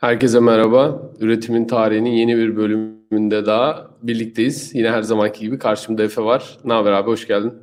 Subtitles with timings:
[0.00, 1.02] Herkese merhaba.
[1.18, 4.74] Üretimin tarihinin yeni bir bölümünde daha birlikteyiz.
[4.74, 6.58] Yine her zamanki gibi karşımda Efe var.
[6.64, 7.54] Ne haber abi, hoş geldin.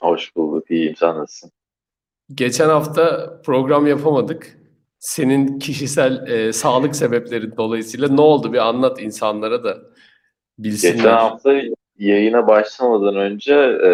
[0.00, 0.96] Hoş bulduk, iyiyim.
[0.96, 1.50] Sen nasılsın?
[2.34, 4.58] Geçen hafta program yapamadık.
[4.98, 9.78] Senin kişisel e, sağlık sebepleri dolayısıyla ne oldu bir anlat insanlara da
[10.58, 10.94] bilsinler.
[10.94, 11.52] Geçen hafta
[11.98, 13.54] yayına başlamadan önce
[13.84, 13.90] e,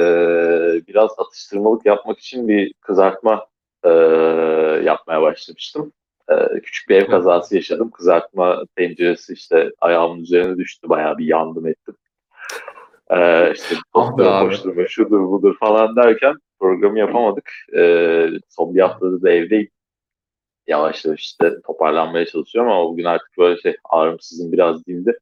[0.88, 3.46] biraz atıştırmalık yapmak için bir kızartma
[3.84, 3.90] e,
[4.84, 5.92] yapmaya başlamıştım.
[6.30, 7.90] E, küçük bir ev kazası yaşadım.
[7.90, 10.88] Kızartma tenceresi işte ayağımın üzerine düştü.
[10.88, 11.96] Bayağı bir yandım ettim.
[13.10, 14.48] E, işte Ah be abi.
[14.48, 17.50] koşturma, şudur budur falan derken programı yapamadık.
[17.76, 19.68] E, son bir haftada da evdeyim.
[20.66, 25.18] Yavaş yavaş işte toparlanmaya çalışıyorum ama bugün artık böyle şey ağrımsızım biraz dindi.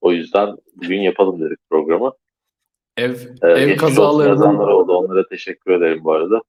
[0.00, 2.12] O yüzden bugün yapalım dedik programı.
[2.96, 4.92] Ev Ee, ev kazalarının oldu.
[4.92, 6.42] Onlara teşekkür ederim bu arada.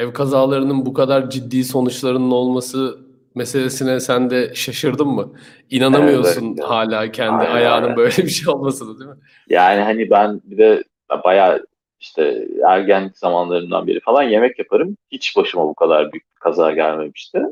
[0.00, 2.98] Ev kazalarının bu kadar ciddi sonuçlarının olması
[3.34, 5.32] meselesine sen de şaşırdın mı?
[5.70, 6.70] İnanamıyorsun Evet, evet.
[6.70, 9.16] hala kendi Aynen, ayağının böyle bir şey olmasına değil mi?
[9.48, 10.84] Yani hani ben bir de
[11.24, 11.66] bayağı
[12.00, 14.96] işte ergenlik zamanlarından beri falan yemek yaparım.
[15.12, 17.42] Hiç başıma bu kadar büyük bir kaza gelmemişti.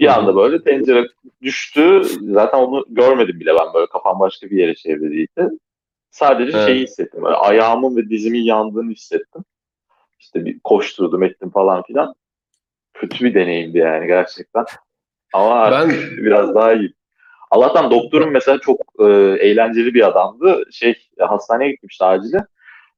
[0.00, 1.06] Bir anda böyle tencere
[1.42, 2.02] düştü.
[2.22, 5.48] Zaten onu görmedim bile ben böyle kafam başka bir yere çevriliydi.
[6.10, 6.68] Sadece Evet.
[6.68, 7.22] şeyi hissettim.
[7.22, 9.44] Böyle ayağımın ve dizimin yandığını hissettim.
[10.20, 12.14] İşte bir koşturdum ettim falan filan.
[12.94, 14.64] Kötü bir deneyimdi yani gerçekten.
[15.32, 16.94] Ama Ben biraz daha iyi.
[17.50, 19.04] Allah'tan doktorum mesela çok e,
[19.40, 20.62] eğlenceli bir adamdı.
[20.72, 22.46] Şey hastaneye gitmişti acile.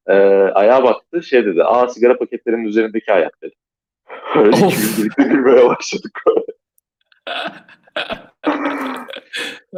[0.07, 0.15] E,
[0.55, 1.65] ayağa baktı şey dedi.
[1.65, 3.55] Aa sigara paketlerinin üzerindeki ayak dedi.
[4.37, 4.57] Öyle
[5.17, 6.23] gülmeye başladık.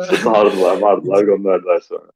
[0.02, 2.10] İşte sardılar mardılar gönderdiler sonra.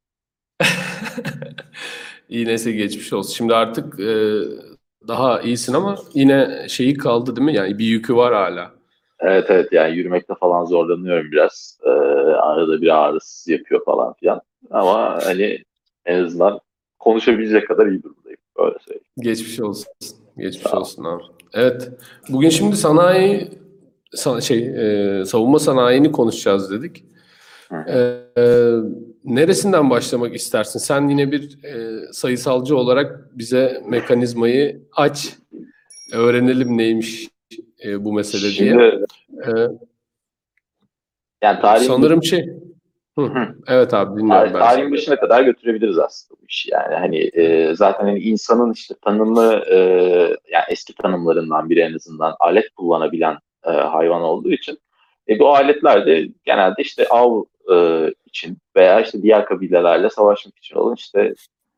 [2.28, 3.34] İyi neyse geçmiş olsun.
[3.34, 4.42] Şimdi artık e,
[5.08, 7.54] daha iyisin ama yine şeyi kaldı değil mi?
[7.54, 8.70] Yani bir yükü var hala.
[9.20, 11.78] Evet evet yani yürümekte falan zorlanıyorum biraz.
[11.84, 11.90] E,
[12.32, 14.40] arada bir ağrısı yapıyor falan filan.
[14.70, 15.58] Ama hani
[16.06, 16.60] en azından
[16.98, 18.38] konuşabilecek kadar iyi durumdayım.
[18.58, 19.04] Öyle söyleyeyim.
[19.20, 19.86] Geçmiş olsun.
[20.38, 20.80] Geçmiş ol.
[20.80, 21.22] olsun abi.
[21.54, 21.90] Evet.
[22.28, 23.50] Bugün şimdi sanayi
[24.16, 24.66] sa- şey
[25.20, 27.04] e, savunma sanayini konuşacağız dedik.
[27.68, 27.90] Hı hı.
[27.90, 28.44] E, e,
[29.24, 30.78] neresinden başlamak istersin?
[30.78, 35.36] Sen yine bir e, sayısalcı olarak bize mekanizmayı aç.
[36.12, 37.28] Öğrenelim neymiş
[37.84, 38.52] e, bu mesele diye.
[38.52, 39.04] Şimdi
[39.46, 39.50] E,
[41.42, 42.48] yani tarihin sanırım şey.
[43.18, 43.54] Hı, Hı.
[43.66, 46.70] evet abi dinliyorum ben tarihin başına kadar götürebiliriz aslında bu işi.
[46.72, 49.76] Yani hani e, zaten hani insanın işte tanımı e,
[50.52, 54.78] yani eski tanımlarından biri en azından alet kullanabilen e, hayvan olduğu için
[55.28, 60.76] e, bu aletler de genelde işte av e, için veya işte diğer kabilelerle savaşmak için
[60.76, 61.34] olan işte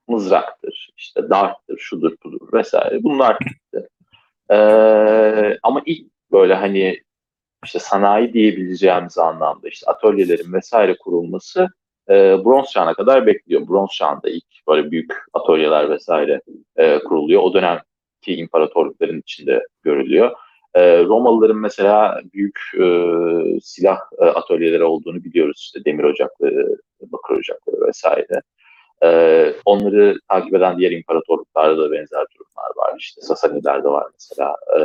[0.09, 3.39] mızraktır, işte darttır, şudur budur vesaire bunlar.
[4.51, 4.57] E,
[5.63, 7.01] ama ilk böyle hani
[7.65, 11.69] işte sanayi diyebileceğimiz anlamda işte atölyelerin vesaire kurulması
[12.09, 13.69] e, bronz çağına kadar bekliyor.
[13.69, 16.41] Bronz çağında ilk böyle büyük atölyeler vesaire
[16.77, 17.43] e, kuruluyor.
[17.43, 17.85] O dönemki
[18.27, 20.37] imparatorlukların içinde görülüyor.
[20.75, 22.87] E, Romalıların mesela büyük e,
[23.63, 25.59] silah e, atölyeleri olduğunu biliyoruz.
[25.61, 28.43] İşte demir ocakları, bakır ocakları vesaire.
[29.03, 32.95] E, onları takip eden diğer imparatorluklarda da benzer durumlar var.
[32.99, 34.57] İşte Sasanilerde var mesela.
[34.79, 34.81] E,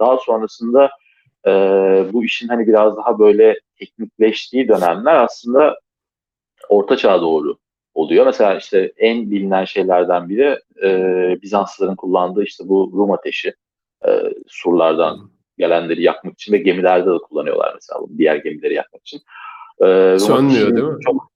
[0.00, 0.90] daha sonrasında
[1.46, 1.50] e,
[2.12, 5.78] bu işin hani biraz daha böyle teknikleştiği dönemler aslında
[6.68, 7.56] Orta Çağ'a doğru
[7.94, 8.26] oluyor.
[8.26, 10.90] Mesela işte en bilinen şeylerden biri e,
[11.42, 13.54] Bizanslıların kullandığı işte bu Rum ateşi.
[14.08, 14.10] E,
[14.46, 19.20] surlardan gelenleri yakmak için ve gemilerde de kullanıyorlar mesela diğer gemileri yakmak için.
[19.80, 20.98] E, Sönmüyor değil mi?
[21.04, 21.32] Çok,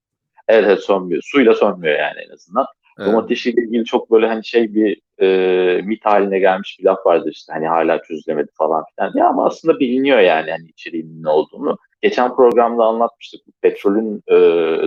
[0.48, 1.22] evet evet sönmüyor.
[1.24, 2.66] Suyla sönmüyor yani en azından.
[2.98, 3.14] Evet.
[3.14, 7.52] ateşiyle ilgili çok böyle hani şey bir e, mit haline gelmiş bir laf vardır işte
[7.52, 11.76] hani hala çözülemedi falan filan diye ama aslında biliniyor yani hani içeriğinin ne olduğunu.
[12.02, 13.40] Geçen programda anlatmıştık.
[13.62, 14.34] Petrolün e,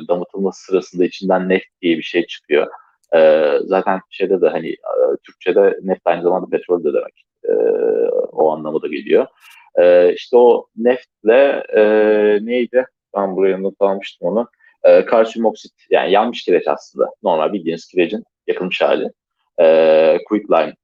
[0.07, 2.67] damıtılması sırasında içinden neft diye bir şey çıkıyor.
[3.15, 4.77] E, zaten şeyde de hani e,
[5.23, 7.23] Türkçe'de neft aynı zamanda petrol de demek.
[7.49, 7.53] E,
[8.31, 9.27] o anlamı da geliyor.
[9.75, 11.83] E, işte o neftle e,
[12.45, 12.85] neydi?
[13.15, 14.49] Ben buraya not almıştım onu.
[14.83, 17.09] E, kalsiyum oksit yani yanmış kireç aslında.
[17.23, 19.11] Normal bildiğiniz kirecin yakılmış hali.
[19.61, 20.75] E, quicklime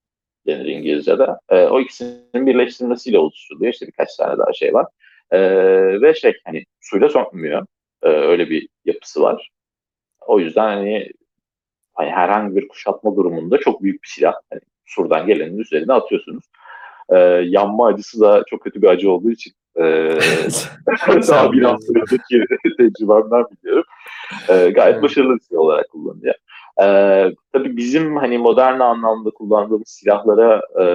[0.47, 1.27] denir İngilizce'de.
[1.49, 3.73] E, o ikisinin birleştirilmesiyle oluşturuluyor.
[3.73, 4.85] İşte birkaç tane daha şey var.
[5.31, 5.39] E,
[6.01, 7.65] ve şey hani suyla sönmüyor.
[8.03, 9.49] E, öyle bir yapısı var.
[10.27, 11.11] O yüzden hani,
[11.93, 14.33] hani herhangi bir kuşatma durumunda çok büyük bir silah.
[14.49, 16.43] Hani surdan gelenin üzerine atıyorsunuz.
[17.09, 19.83] E, yanma acısı da çok kötü bir acı olduğu için e,
[21.27, 22.45] daha bir hafta önceki
[22.77, 23.83] tecrübemden biliyorum.
[24.49, 26.35] E, gayet başarılı bir silah olarak kullanılıyor.
[26.81, 30.85] Ee, tabii bizim hani modern anlamda kullandığımız silahlara e,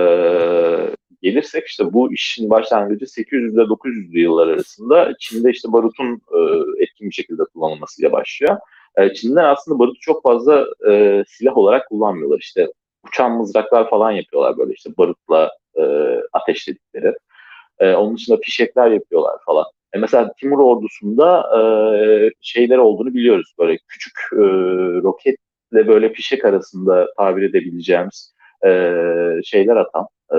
[1.23, 6.39] gelirsek işte bu işin başlangıcı 800 ile 900'lü yıllar arasında Çin'de işte barutun e,
[6.83, 8.57] etkin bir şekilde kullanılmasıyla başlıyor.
[8.97, 12.39] E, Çinliler aslında barutu çok fazla e, silah olarak kullanmıyorlar.
[12.39, 12.69] İşte
[13.09, 15.83] uçan mızraklar falan yapıyorlar böyle işte barutla e,
[16.33, 17.15] ateşledikleri.
[17.79, 19.65] E, onun dışında fişekler yapıyorlar falan.
[19.93, 21.61] E, mesela Timur ordusunda e,
[22.41, 23.55] şeyler olduğunu biliyoruz.
[23.59, 24.45] Böyle küçük e,
[25.03, 28.35] roketle böyle fişek arasında tabir edebileceğimiz
[28.67, 28.71] e,
[29.45, 30.39] şeyler atan, e,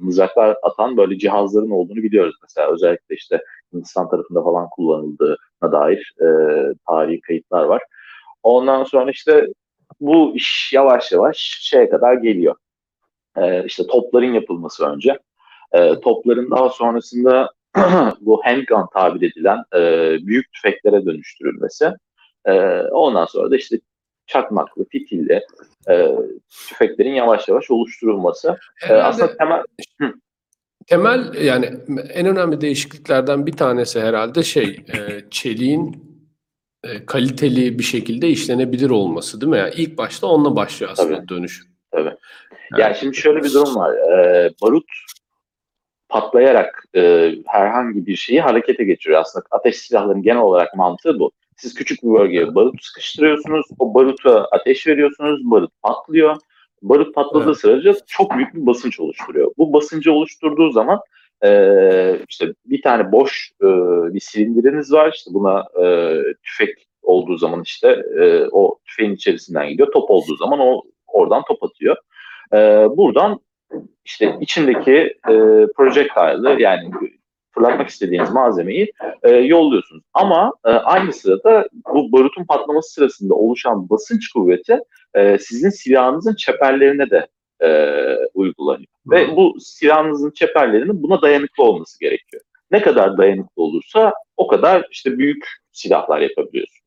[0.00, 2.34] mızraklar atan böyle cihazların olduğunu biliyoruz.
[2.42, 6.26] Mesela özellikle işte Hindistan tarafında falan kullanıldığına dair e,
[6.88, 7.82] tarihi kayıtlar var.
[8.42, 9.46] Ondan sonra işte
[10.00, 12.54] bu iş yavaş yavaş şeye kadar geliyor.
[13.36, 15.18] E, işte topların yapılması önce.
[15.72, 17.50] E, topların daha sonrasında
[18.20, 19.80] bu handgun tabir edilen e,
[20.26, 21.92] büyük tüfeklere dönüştürülmesi.
[22.44, 23.80] E, ondan sonra da işte
[24.26, 25.40] çakmaklı, fitilli
[25.90, 26.08] e,
[26.68, 28.58] tüfeklerin yavaş yavaş oluşturulması.
[28.88, 29.62] E, aslında temel...
[30.86, 31.70] Temel yani
[32.14, 34.98] en önemli değişikliklerden bir tanesi herhalde şey e,
[35.30, 36.09] çeliğin
[36.84, 39.58] e, kaliteli bir şekilde işlenebilir olması değil mi?
[39.58, 41.28] Yani ilk başta onunla başlıyor aslında Tabii.
[41.28, 41.62] dönüş.
[41.90, 42.04] Tabii.
[42.72, 43.94] Yani- Yani şimdi şöyle bir durum var.
[43.94, 44.84] E, barut
[46.08, 49.20] patlayarak e, herhangi bir şeyi harekete geçiriyor.
[49.20, 51.30] Aslında ateş silahlarının genel olarak mantığı bu.
[51.56, 56.36] Siz küçük bir bölgeye barut sıkıştırıyorsunuz, o baruta ateş veriyorsunuz, barut patlıyor.
[56.82, 57.56] Barut patladığı Evet.
[57.56, 59.50] sırada çok büyük bir basınç oluşturuyor.
[59.58, 61.00] Bu basıncı oluşturduğu zaman
[61.44, 61.50] e,
[62.28, 63.66] işte bir tane boş e,
[64.14, 65.12] bir silindiriniz var.
[65.14, 67.88] İşte buna e, tüfek olduğu zaman işte
[68.20, 69.92] e, o tüfeğin içerisinden gidiyor.
[69.92, 71.96] Top olduğu zaman o oradan top atıyor.
[72.54, 72.58] E,
[72.96, 73.40] buradan
[74.04, 74.96] işte içindeki
[75.28, 75.34] e,
[75.76, 76.90] projectile'ı yani
[77.54, 80.04] fırlatmak istediğiniz malzemeyi e, yolluyorsunuz.
[80.14, 84.78] Ama e, aynı sırada bu barutun patlaması sırasında oluşan basınç kuvveti
[85.14, 87.26] e, sizin silahınızın çeperlerine de
[87.62, 87.94] e,
[88.34, 88.86] uygulanıyor.
[89.06, 92.42] Ve bu silahınızın çeperlerinin buna dayanıklı olması gerekiyor.
[92.70, 96.80] Ne kadar dayanıklı olursa o kadar işte büyük silahlar yapabiliyorsunuz.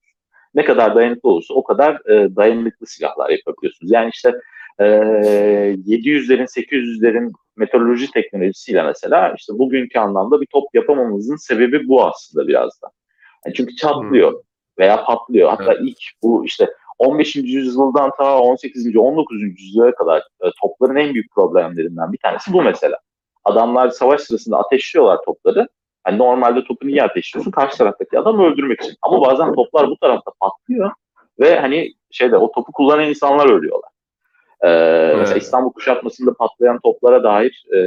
[0.56, 3.92] Ne kadar dayanıklı olursa o kadar e, dayanıklı silahlar yapabiliyorsunuz.
[3.92, 4.34] Yani işte
[4.80, 12.48] e, 700'lerin 800'lerin meteoroloji teknolojisiyle mesela işte bugünkü anlamda bir top yapamamızın sebebi bu aslında
[12.48, 12.88] biraz da.
[13.46, 14.44] Yani çünkü çatlıyor
[14.80, 15.50] veya patlıyor.
[15.50, 16.70] Hatta ilk bu işte
[17.06, 17.36] 15.
[17.36, 18.98] yüzyıldan ta 18.
[18.98, 19.42] 19.
[19.42, 22.98] yüzyıla kadar e, topların en büyük problemlerinden bir tanesi bu mesela.
[23.44, 25.68] Adamlar savaş sırasında ateşliyorlar topları.
[26.08, 27.52] Yani normalde topu niye ateşliyorsun?
[27.52, 28.96] Karşı taraftaki adamı öldürmek için.
[29.02, 30.92] Ama bazen toplar bu tarafta patlıyor
[31.40, 33.90] ve hani şeyde o topu kullanan insanlar ölüyorlar.
[34.64, 37.78] Ee, Mesela İstanbul kuşatmasında patlayan toplara dair e,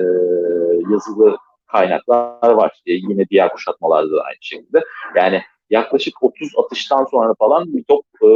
[0.93, 1.37] yazılı
[1.67, 2.81] kaynaklar var.
[2.87, 4.85] E, yine diğer kuşatmalarda da aynı şekilde.
[5.17, 8.29] Yani yaklaşık 30 atıştan sonra falan bir top e,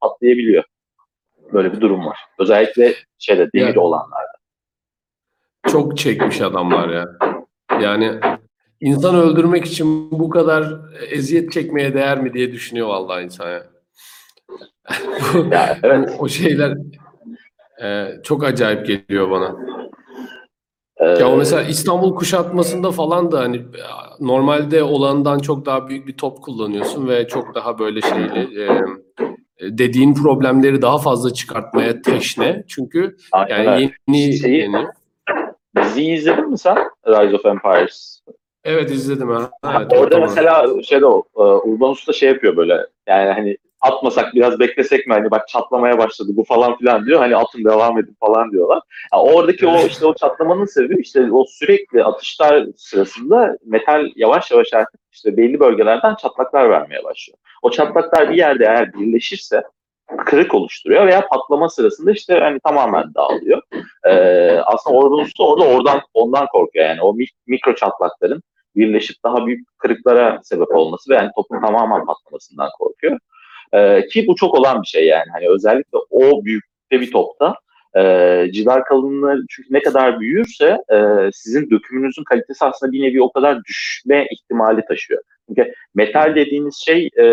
[0.00, 0.64] patlayabiliyor.
[1.52, 2.18] Böyle bir durum var.
[2.38, 4.38] Özellikle şeyde demir Yani- olanlarda.
[5.68, 7.06] Çok çekmiş adamlar ya.
[7.80, 8.20] Yani
[8.80, 10.76] insan öldürmek için bu kadar
[11.10, 13.66] eziyet çekmeye değer mi diye düşünüyor vallahi insan ya.
[15.50, 16.16] Ya, evet.
[16.18, 16.76] o şeyler
[17.82, 19.56] e, çok acayip geliyor bana.
[21.00, 23.82] Ee, Ya o mesela İstanbul kuşatmasında falan da hani e,
[24.20, 28.68] normalde olandan çok daha büyük bir top kullanıyorsun ve çok daha böyle şeyli e,
[29.60, 32.64] dediğin problemleri daha fazla çıkartmaya teşne.
[32.68, 34.86] Çünkü aynen yani yeni Şeyi- yeni.
[35.76, 36.76] Diziyi izledin mi sen?
[37.08, 38.20] Rise of Empires.
[38.64, 39.50] Evet izledim ha.
[39.78, 44.60] Evet, Orada mesela şeyde o e, Urban Usta şey yapıyor böyle yani hani atmasak biraz
[44.60, 48.52] beklesek mi hani bak çatlamaya başladı bu falan filan diyor hani atın devam edin falan
[48.52, 48.82] diyorlar.
[49.12, 54.74] Ya oradaki o işte o çatlamanın sebebi işte o sürekli atışlar sırasında metal yavaş yavaş
[54.74, 57.38] artık işte belli bölgelerden çatlaklar vermeye başlıyor.
[57.62, 59.62] O çatlaklar bir yerde eğer birleşirse
[60.26, 63.62] kırık oluşturuyor veya patlama sırasında işte hani tamamen dağılıyor.
[64.04, 68.42] Ee, aslında Orban Usta orada oradan ondan korkuyor yani o mik- mikro çatlakların
[68.76, 73.18] birleşip daha büyük kırıklara sebep olması ve yani topun tamamen patlamasından korkuyor.
[73.74, 75.26] Ee, ki bu çok olan bir şey yani.
[75.32, 77.54] Hani özellikle o büyüklükte bir topta
[77.96, 78.02] e,
[78.52, 80.96] civar kalınlığı çünkü ne kadar büyürse e,
[81.32, 85.22] sizin dökümünüzün kalitesi aslında bir nevi o kadar düşme ihtimali taşıyor.
[85.48, 87.24] Çünkü metal dediğiniz şey e,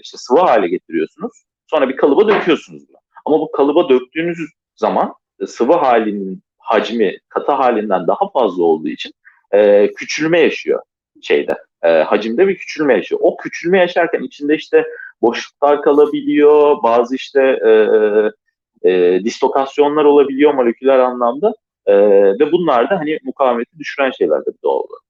[0.00, 1.32] işte sıvı hale getiriyorsunuz.
[1.70, 2.96] Sonra bir kalıba döküyorsunuz bunu.
[3.24, 4.38] Ama bu kalıba döktüğünüz
[4.76, 9.12] zaman e, sıvı halinin hacmi katı halinden daha fazla olduğu için
[9.52, 10.80] e, küçülme yaşıyor
[11.22, 11.52] şeyde.
[11.82, 13.20] E, hacimde bir küçülme yaşıyor.
[13.24, 14.84] O küçülme yaşarken içinde işte
[15.24, 17.70] boşluklar kalabiliyor, bazı işte e,
[18.90, 21.54] e, dislokasyonlar olabiliyor moleküler anlamda
[21.86, 21.94] e,
[22.40, 25.04] ve bunlar da hani mukavemeti düşüren şeylerdir doğal olarak.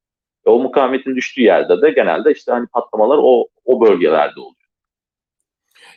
[0.47, 4.55] Ve o mukavemetin düştüğü yerde de genelde işte hani patlamalar o o bölgelerde oluyor.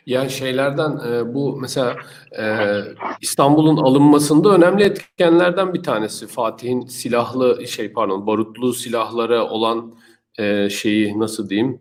[0.06, 1.96] Yani şeylerden e, bu mesela
[2.38, 2.44] e,
[3.20, 9.94] İstanbul'un alınmasında önemli etkenlerden bir tanesi Fatih'in silahlı şey pardon barutlu silahlara olan
[10.38, 11.80] e, şeyi nasıl diyeyim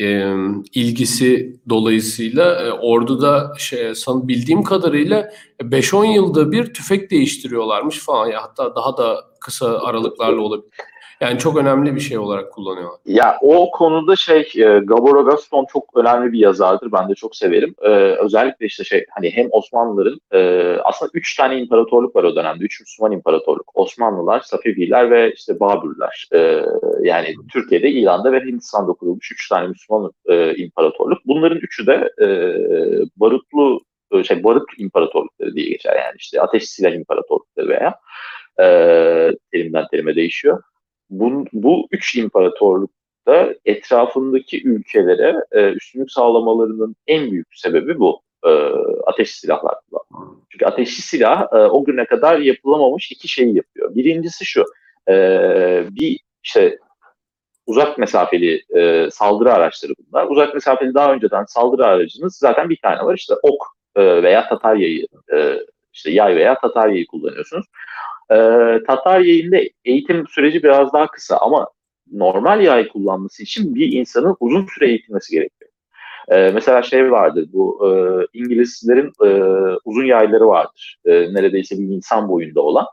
[0.00, 0.34] e,
[0.74, 8.42] ilgisi dolayısıyla e, orduda şey san bildiğim kadarıyla 5-10 yılda bir tüfek değiştiriyorlarmış falan ya
[8.42, 10.70] hatta daha da kısa aralıklarla olabilir.
[11.20, 13.00] Yani çok önemli bir şey olarak kullanıyorlar.
[13.06, 16.92] Ya o konuda şey e, Gabor Agaston çok önemli bir yazardır.
[16.92, 17.74] Ben de çok severim.
[17.82, 20.40] E, özellikle işte şey hani hem Osmanlıların e,
[20.84, 22.64] aslında üç tane imparatorluk var o dönemde.
[22.64, 23.70] Üç Müslüman imparatorluk.
[23.74, 26.28] Osmanlılar, Safeviler ve işte Babürler.
[26.34, 26.62] E,
[27.02, 31.18] yani Türkiye'de, İran'da ve Hindistan'da kurulmuş üç tane Müslüman e, imparatorluk.
[31.26, 32.26] Bunların üçü de e,
[33.16, 33.80] barutlu
[34.12, 35.96] e, şey barut imparatorlukları diye geçer.
[35.96, 37.94] Yani işte ateş silah imparatorlukları veya
[38.60, 38.66] e,
[39.52, 40.62] terimden terime değişiyor
[41.10, 48.20] bu, bu üç imparatorlukta etrafındaki ülkelere e, üstünlük sağlamalarının en büyük sebebi bu.
[48.46, 48.50] E,
[49.06, 49.74] ateşli silahlar.
[50.50, 53.94] Çünkü ateşli silah e, o güne kadar yapılamamış iki şeyi yapıyor.
[53.94, 54.64] Birincisi şu,
[55.08, 55.14] e,
[55.90, 56.78] bir işte
[57.66, 60.26] uzak mesafeli e, saldırı araçları bunlar.
[60.26, 63.14] Uzak mesafeli daha önceden saldırı aracınız zaten bir tane var.
[63.14, 65.58] İşte ok e, veya tatar yayı, e,
[65.92, 67.66] işte yay veya tatar yayı kullanıyorsunuz.
[68.30, 68.36] E,
[68.86, 71.68] Tatar yayında eğitim süreci biraz daha kısa ama
[72.12, 75.70] normal yay kullanması için bir insanın uzun süre eğitilmesi gerekiyor.
[76.28, 77.90] E, mesela şey vardır bu e,
[78.38, 79.28] İngilizlerin e,
[79.84, 80.98] uzun yayları vardır.
[81.04, 82.86] E, neredeyse bir insan boyunda olan.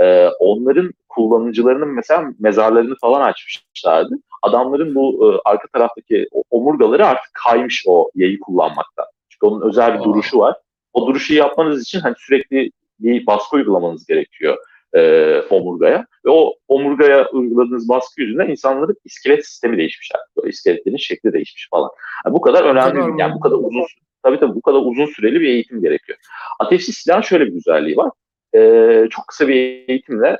[0.00, 4.14] E, onların kullanıcılarının mesela mezarlarını falan açmışlardı.
[4.42, 9.06] Adamların bu e, arka taraftaki omurgaları artık kaymış o yayı kullanmaktan.
[9.28, 10.56] Çünkü onun özel bir duruşu var.
[10.92, 14.56] O duruşu yapmanız için hani sürekli bir baskı uygulamanız gerekiyor
[14.96, 16.06] e, omurgaya.
[16.26, 20.10] Ve o omurgaya uyguladığınız baskı yüzünden insanların iskelet sistemi değişmiş.
[20.36, 21.90] Böyle iskeletlerin şekli değişmiş falan.
[22.26, 23.86] Yani bu kadar önemli, yani bu kadar uzun
[24.22, 26.18] tabii tabii bu kadar uzun süreli bir eğitim gerekiyor.
[26.60, 28.10] Ateşli silahın şöyle bir güzelliği var.
[28.54, 30.36] E, çok kısa bir eğitimle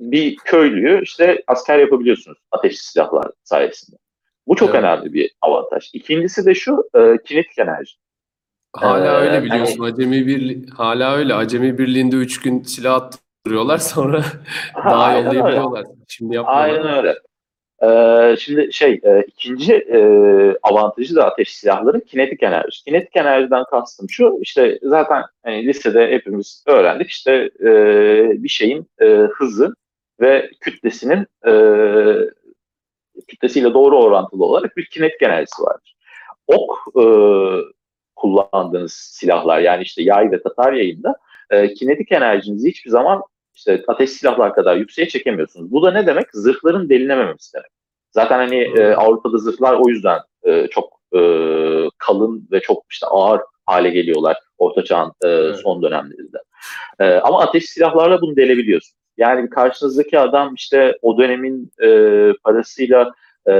[0.00, 3.96] bir köylüyü işte asker yapabiliyorsunuz ateşli silahlar sayesinde.
[4.46, 4.84] Bu çok evet.
[4.84, 5.90] önemli bir avantaj.
[5.92, 7.92] İkincisi de şu e, kinetik enerji.
[8.72, 9.78] Hala ee, öyle biliyorsun.
[9.78, 11.34] Hani, Acemi bir hala öyle.
[11.34, 13.10] Acemi birliğinde 3 gün silah
[13.42, 14.24] attırıyorlar sonra
[14.76, 15.78] daha yollayabiliyorlar.
[15.78, 15.88] Öyle.
[16.08, 16.68] Şimdi yapmıyorlar.
[16.68, 17.18] Aynen öyle.
[17.82, 20.00] Ee, şimdi şey e, ikinci e,
[20.62, 22.84] avantajı da ateş silahların kinetik enerji.
[22.84, 27.72] Kinetik enerjiden kastım şu işte zaten hani, lisede hepimiz öğrendik işte e,
[28.42, 29.74] bir şeyin e, hızı
[30.20, 31.52] ve kütlesinin e,
[33.28, 35.96] kütlesiyle doğru orantılı olarak bir kinetik enerjisi vardır.
[36.46, 37.04] Ok e,
[38.16, 41.16] kullandığınız silahlar yani işte yay ve tatar yayında
[41.50, 43.22] e, kinetik enerjinizi hiçbir zaman
[43.66, 45.72] işte ateş silahlar kadar yükseğe çekemiyorsunuz.
[45.72, 46.26] Bu da ne demek?
[46.32, 47.70] Zırhların delinememesi demek.
[48.10, 51.20] Zaten hani e, Avrupa'da zırhlar o yüzden e, çok e,
[51.98, 55.56] kalın ve çok işte ağır hale geliyorlar Orta Çağ'ın e, evet.
[55.62, 56.38] son dönemlerinde.
[57.00, 58.96] E, ama ateş silahlarla bunu delebiliyorsun.
[59.16, 61.88] Yani karşınızdaki adam işte o dönemin e,
[62.44, 63.12] parasıyla
[63.48, 63.52] e,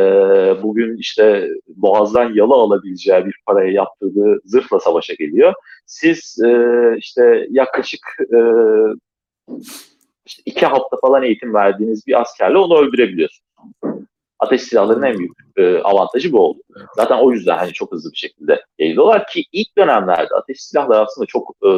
[0.62, 5.54] bugün işte boğazdan yalı alabileceği bir paraya yaptırdığı zırhla savaşa geliyor.
[5.86, 8.38] Siz e, işte yaklaşık e,
[10.26, 13.52] işte iki hafta falan eğitim verdiğiniz bir askerle onu öldürebiliyorsunuz.
[14.38, 16.60] Ateş silahlarının en büyük e, avantajı bu oldu.
[16.96, 21.26] Zaten o yüzden hani çok hızlı bir şekilde yayılıyorlar ki ilk dönemlerde ateş silahları aslında
[21.26, 21.70] çok e,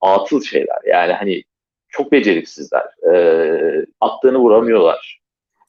[0.00, 0.78] atıl şeyler.
[0.86, 1.42] Yani hani
[1.88, 2.84] çok beceriksizler.
[3.14, 5.20] E, attığını vuramıyorlar.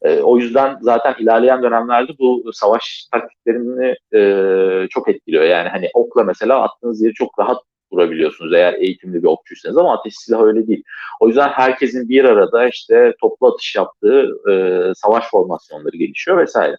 [0.01, 5.43] E, o yüzden zaten ilerleyen dönemlerde bu savaş taktiklerini e, çok etkiliyor.
[5.43, 10.15] Yani hani okla mesela attığınız yeri çok rahat vurabiliyorsunuz eğer eğitimli bir okçuysanız ama ateş
[10.15, 10.83] silahı öyle değil.
[11.19, 16.77] O yüzden herkesin bir arada işte toplu atış yaptığı e, savaş formasyonları gelişiyor vesaire.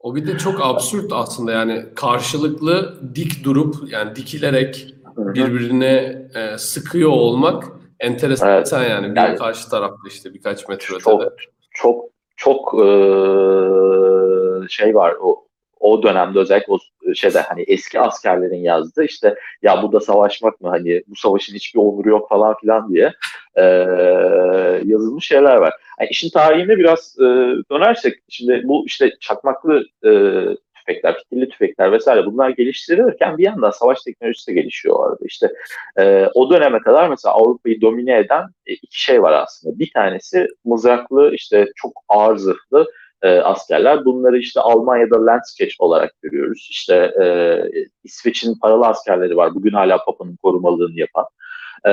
[0.00, 7.10] O bir de çok absürt aslında yani karşılıklı dik durup yani dikilerek birbirine e, sıkıyor
[7.10, 7.64] olmak
[8.00, 8.72] enteresan evet.
[8.72, 11.36] yani bir yani, karşı tarafta işte birkaç metre çok, ötede.
[11.70, 12.04] Çok
[12.36, 12.88] çok e,
[14.68, 15.46] şey var o
[15.80, 16.78] o dönemde özellikle o
[17.14, 21.80] şeyde hani eski askerlerin yazdığı işte ya bu da savaşmak mı hani bu savaşın hiçbir
[21.80, 23.12] onuru yok falan filan diye
[23.54, 23.62] e,
[24.84, 25.72] yazılmış şeyler var.
[26.00, 27.24] Yani işin tarihine biraz e,
[27.70, 30.10] dönersek şimdi bu işte çakmaklı e,
[30.74, 35.24] tüfekler, fitilli tüfekler vesaire bunlar geliştirilirken bir yandan savaş teknolojisi de gelişiyor orada.
[35.24, 35.52] İşte
[35.98, 39.78] e, o döneme kadar mesela Avrupa'yı domine eden e, iki şey var aslında.
[39.78, 42.86] Bir tanesi mızraklı işte çok ağır zırhlı
[43.22, 44.04] e, askerler.
[44.04, 46.68] Bunları işte Almanya'da Landsketch olarak görüyoruz.
[46.70, 47.24] İşte e,
[48.04, 49.54] İsveç'in paralı askerleri var.
[49.54, 51.26] Bugün hala Papa'nın korumalığını yapan.
[51.86, 51.90] E,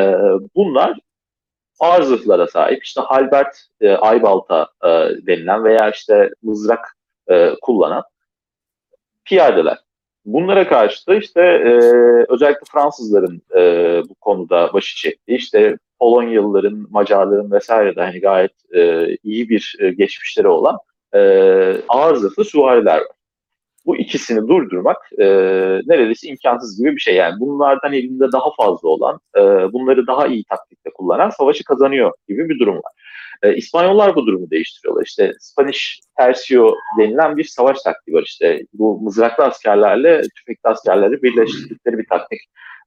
[0.55, 0.99] bunlar
[1.79, 2.83] ağır zırhlara sahip.
[2.83, 4.87] İşte Halbert e, Aybalta e,
[5.27, 6.97] denilen veya işte mızrak
[7.29, 8.03] e, kullanan
[9.25, 9.77] piyadeler.
[10.25, 11.71] bunlara karşı da işte e,
[12.29, 13.61] özellikle Fransızların e,
[14.09, 19.89] bu konuda başı çektiği işte Polonyalıların, Macarların vesaire de hani gayet e, iyi bir e,
[19.89, 20.77] geçmişleri olan
[21.15, 21.19] e,
[21.87, 23.07] ağır zırhlı süvariler var.
[23.85, 25.25] Bu ikisini durdurmak e,
[25.85, 27.15] neredeyse imkansız gibi bir şey.
[27.15, 29.41] Yani bunlardan elinde daha fazla olan, e,
[29.73, 32.91] bunları daha iyi taktikte kullanan savaşı kazanıyor gibi bir durum var.
[33.43, 35.03] E, İspanyollar bu durumu değiştiriyorlar.
[35.05, 38.23] İşte Spanish Tercio denilen bir savaş taktiği var.
[38.23, 42.39] İşte bu mızraklı askerlerle tüfekli askerleri birleştirdikleri bir taktik.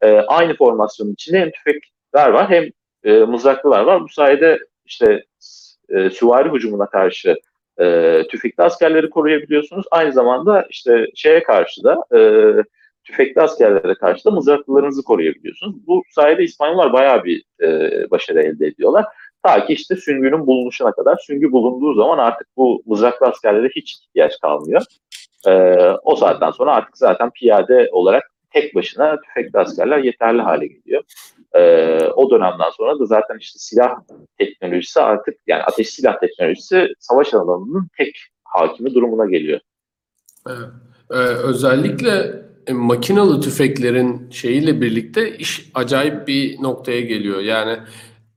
[0.03, 2.65] E, aynı formasyonun içinde hem tüfekler var hem
[3.05, 4.03] e, mızraklılar var.
[4.03, 5.25] Bu sayede işte
[5.89, 7.37] e, süvari hücumuna karşı
[7.81, 9.87] e, tüfekli askerleri koruyabiliyorsunuz.
[9.91, 12.21] Aynı zamanda işte şeye karşı da e,
[13.05, 15.87] tüfekli askerlere karşı da mızraklılarınızı koruyabiliyorsunuz.
[15.87, 19.05] Bu sayede İspanyollar bayağı bir e, başarı elde ediyorlar.
[19.43, 21.17] Ta ki işte süngünün bulunuşuna kadar.
[21.27, 24.83] Süngü bulunduğu zaman artık bu mızraklı askerlere hiç ihtiyaç kalmıyor.
[25.47, 25.53] E,
[26.03, 31.03] o saatten sonra artık zaten piyade olarak tek başına tüfekli askerler yeterli hale geliyor.
[31.57, 31.61] E,
[32.17, 33.95] o dönemden sonra da zaten işte silah
[34.39, 39.61] teknolojisi artık yani ateş silah teknolojisi savaş alanının tek hakimi durumuna geliyor.
[40.49, 40.69] Evet.
[41.11, 47.41] Ee, özellikle e, makinalı tüfeklerin şeyiyle birlikte iş acayip bir noktaya geliyor.
[47.41, 47.79] Yani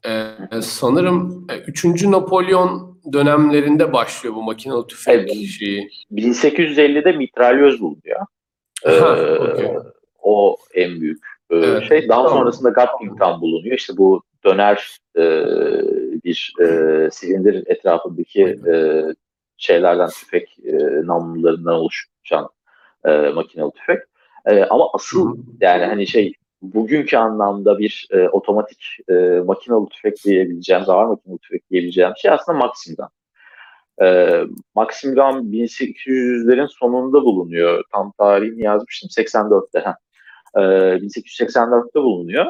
[0.07, 2.03] e, sanırım e, 3.
[2.03, 5.47] Napolyon dönemlerinde başlıyor bu makinalı tüfek Evet.
[5.59, 5.89] şeyi.
[6.11, 8.19] 1850'de mitralyöz bulunuyor.
[8.85, 9.69] Ha, Ee, okey.
[10.21, 11.83] O en büyük e, Evet.
[11.87, 12.09] şey.
[12.09, 12.39] Daha Tamam.
[12.39, 13.77] sonrasında Gatling Gun bulunuyor.
[13.77, 15.21] İşte bu döner e,
[16.23, 19.03] bir e, silindir etrafındaki e,
[19.57, 20.73] şeylerden tüfek e,
[21.07, 22.49] namlularından oluşan
[23.05, 23.99] e, makinalı tüfek.
[24.45, 29.13] E, ama asıl yani hani şey bugünkü anlamda bir e, otomatik e,
[29.45, 33.07] makinalı tüfek diyebileceğimiz, ağır makinalı tüfek diyebileceğimiz şey aslında Maxim Gun.
[34.05, 34.39] E,
[34.75, 37.83] Maxim Gun 1800'lerin sonunda bulunuyor.
[37.91, 39.79] Tam tarihini yazmıştım 84'te.
[39.79, 39.95] Ha.
[40.57, 42.45] E, 1884'te bulunuyor.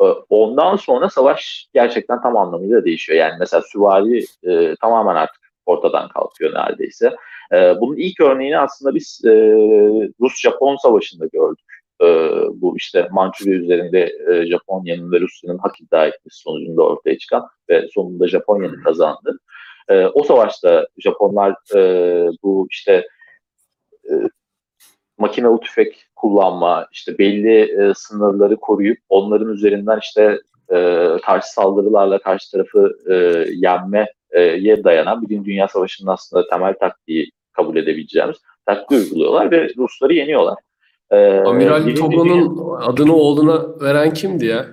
[0.00, 3.18] E, Ondan sonra savaş gerçekten tam anlamıyla değişiyor.
[3.18, 7.16] Yani mesela süvari e, tamamen artık ortadan kalkıyor neredeyse.
[7.52, 9.30] E, bunun ilk örneğini aslında biz e,
[10.20, 11.66] Rus-Japon savaşında gördük.
[12.02, 12.06] E,
[12.54, 17.88] bu işte Mançurya üzerinde e, Japonya'nın ve Rusya'nın hak iddia etmesi sonucunda ortaya çıkan ve
[17.94, 19.38] sonunda Japonya'nın kazandı.
[19.88, 21.80] E, o savaşta Japonlar e,
[22.42, 23.06] bu işte
[24.10, 24.12] e,
[25.18, 30.40] makinalı tüfek kullanma, işte belli e, sınırları koruyup onların üzerinden işte
[30.72, 33.14] e, karşı saldırılarla karşı tarafı e,
[33.54, 40.58] yenmeye dayanan Birinci Dünya Savaşı'nın aslında temel taktiği kabul edebileceğimiz taktiği uyguluyorlar ve Rusları yeniyorlar.
[41.10, 44.66] E, Amiral Togo'nun adını oğluna veren kimdi ya?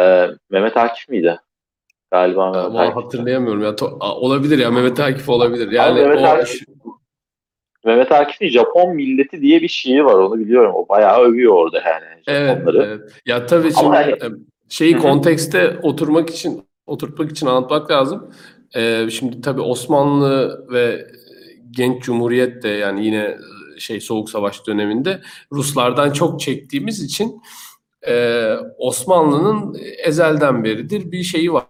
[0.00, 1.40] E, Mehmet Akif miydi?
[2.10, 2.96] Galiba Mehmet Akif.
[2.96, 3.70] hatırlayamıyorum ya.
[3.70, 5.72] To- olabilir ya Mehmet Akif olabilir.
[5.72, 6.64] Yani Mehmet o Akif-
[7.88, 10.72] Mehmet Akif'in Japon milleti diye bir şiiri var onu biliyorum.
[10.74, 12.84] O bayağı övüyor orada yani Evet, Japonları.
[12.88, 13.12] evet.
[13.26, 18.30] Ya tabii Ama şimdi hani- e, şeyi kontekste oturmak için oturtmak için anlatmak lazım.
[18.76, 21.06] Ee, şimdi tabii Osmanlı ve
[21.70, 23.36] genç Cumhuriyet de yani yine
[23.76, 25.20] e, şey Soğuk Savaş döneminde
[25.52, 27.40] Ruslardan çok çektiğimiz için
[28.08, 28.44] e,
[28.78, 31.64] Osmanlı'nın ezelden beridir bir şeyi var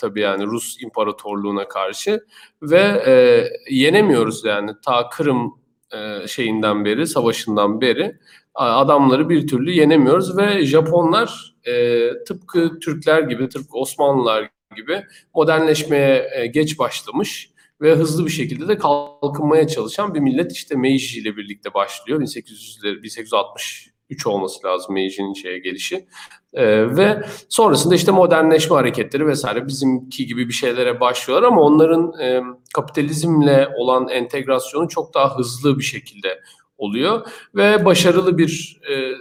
[0.00, 2.20] tabii yani Rus İmparatorluğu'na karşı
[2.62, 5.61] ve e, yenemiyoruz yani ta Kırım
[5.94, 8.18] e, şeyinden beri, savaşından beri
[8.54, 16.46] adamları bir türlü yenemiyoruz ve Japonlar e, tıpkı Türkler gibi, tıpkı Osmanlılar gibi modernleşmeye e,
[16.46, 17.50] geç başlamış
[17.80, 22.20] ve hızlı bir şekilde de kalkınmaya çalışan bir millet işte Meiji ile birlikte başlıyor.
[22.20, 26.06] 1800'ler 1863 olması lazım Meiji'nin şeye gelişi.
[26.52, 32.42] E, ve sonrasında işte modernleşme hareketleri vesaire bizimki gibi bir şeylere başlıyorlar ama onların e,
[32.74, 36.40] kapitalizmle olan entegrasyonu çok daha hızlı bir şekilde
[36.78, 39.12] oluyor ve başarılı bir e,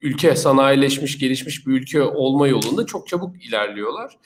[0.00, 4.18] ülke, sanayileşmiş, gelişmiş bir ülke olma yolunda çok çabuk ilerliyorlar.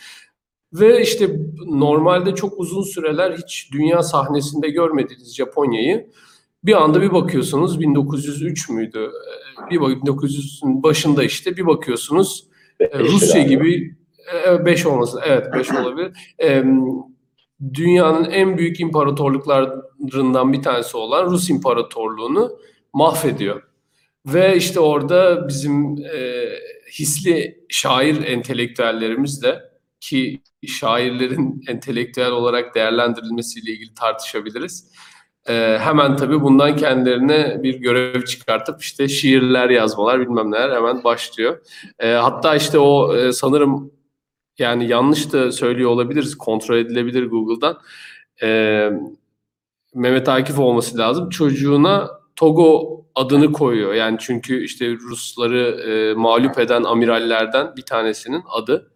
[0.72, 6.10] Ve işte normalde çok uzun süreler hiç dünya sahnesinde görmediğiniz Japonya'yı
[6.64, 9.10] bir anda bir bakıyorsunuz 1903 müydü?
[9.70, 12.46] Bir bak 1900'ün başında işte bir bakıyorsunuz
[12.80, 13.96] e, Rusya gibi
[14.64, 16.12] 5 olması evet 5 olabilir.
[16.42, 16.64] E,
[17.74, 22.58] dünyanın en büyük imparatorluklarından bir tanesi olan Rus İmparatorluğunu
[22.92, 23.62] mahvediyor.
[24.26, 26.48] Ve işte orada bizim e,
[26.98, 34.92] hisli şair entelektüellerimiz de ki şairlerin entelektüel olarak değerlendirilmesiyle ilgili tartışabiliriz.
[35.48, 41.58] E, hemen tabii bundan kendilerine bir görev çıkartıp işte şiirler yazmalar bilmem neler hemen başlıyor.
[41.98, 43.90] E, hatta işte o e, sanırım
[44.58, 47.78] yani yanlış da söylüyor olabiliriz kontrol edilebilir Google'dan.
[48.42, 48.90] E,
[49.94, 51.28] Mehmet Akif olması lazım.
[51.28, 53.94] Çocuğuna Togo adını koyuyor.
[53.94, 58.90] Yani çünkü işte Rusları e, mağlup eden amirallerden bir tanesinin adı.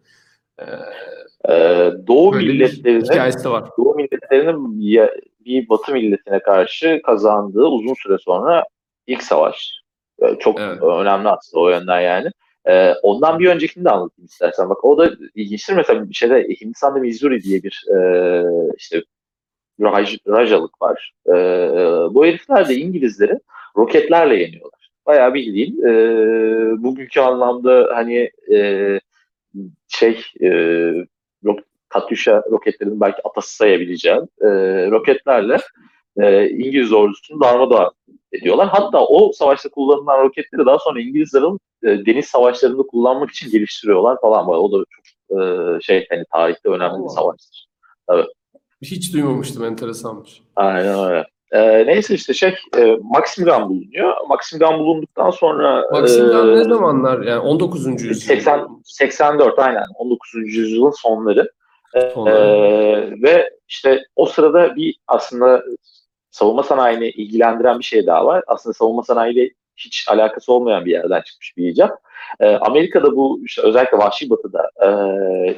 [0.59, 0.65] E,
[1.49, 3.05] Ee, Doğu milletlerinin.
[3.77, 5.11] Doğu milletlerinin ya-
[5.47, 8.63] bir Batı milletine karşı kazandığı uzun süre sonra
[9.07, 9.71] ilk savaş.
[10.21, 10.83] Ee, Çok Evet.
[10.83, 12.31] önemli aslında o yönden yani.
[12.69, 14.69] Ee, ondan bir öncekini de anlatayım istersen.
[14.69, 15.73] Bak o da ilginçtir.
[15.73, 17.97] Mesela bir şeyde Hindistan'da Missouri diye bir e,
[18.77, 19.03] işte
[19.81, 21.13] Raj, Rajalık var.
[21.27, 21.31] Ee,
[22.13, 23.39] bu herifler de İngilizleri
[23.77, 24.89] roketlerle yeniyorlar.
[25.05, 25.93] Bayağı bildiğin e,
[26.83, 28.99] bugünkü anlamda hani e,
[29.87, 30.49] şey e,
[31.89, 34.47] Katyusha roketlerinin belki atası sayabileceğin e,
[34.91, 35.57] roketlerle
[36.17, 37.91] e, İngiliz ordusunu darmadağın
[38.31, 38.67] ediyorlar.
[38.67, 44.47] Hatta o savaşta kullanılan roketleri daha sonra İngilizlerin e, deniz savaşlarında kullanmak için geliştiriyorlar falan.
[44.47, 47.03] O da çok e, şey hani tarihte önemli Allah.
[47.03, 47.67] bir savaştır.
[48.81, 49.63] Hiç duymamıştım.
[49.63, 50.41] Enteresanmış.
[50.55, 51.25] Aynen öyle.
[51.51, 54.13] E, neyse işte şey e, Maxim Gun bulunuyor.
[54.27, 57.21] Maxim Gun bulunduktan sonra Maxim'den e, ne zamanlar?
[57.21, 57.85] Yani 19.
[57.87, 58.13] yüzyıl.
[58.13, 60.33] 80 84 aynen 19.
[60.35, 61.51] yüzyılın sonları.
[61.95, 65.63] Ee, ve işte o sırada bir aslında
[66.31, 68.43] savunma sanayini ilgilendiren bir şey daha var.
[68.47, 71.99] Aslında savunma sanayiyle hiç alakası olmayan bir yerden çıkmış bir icat.
[72.39, 74.89] Ee, Amerika'da bu işte özellikle Vahşi Batı'da e,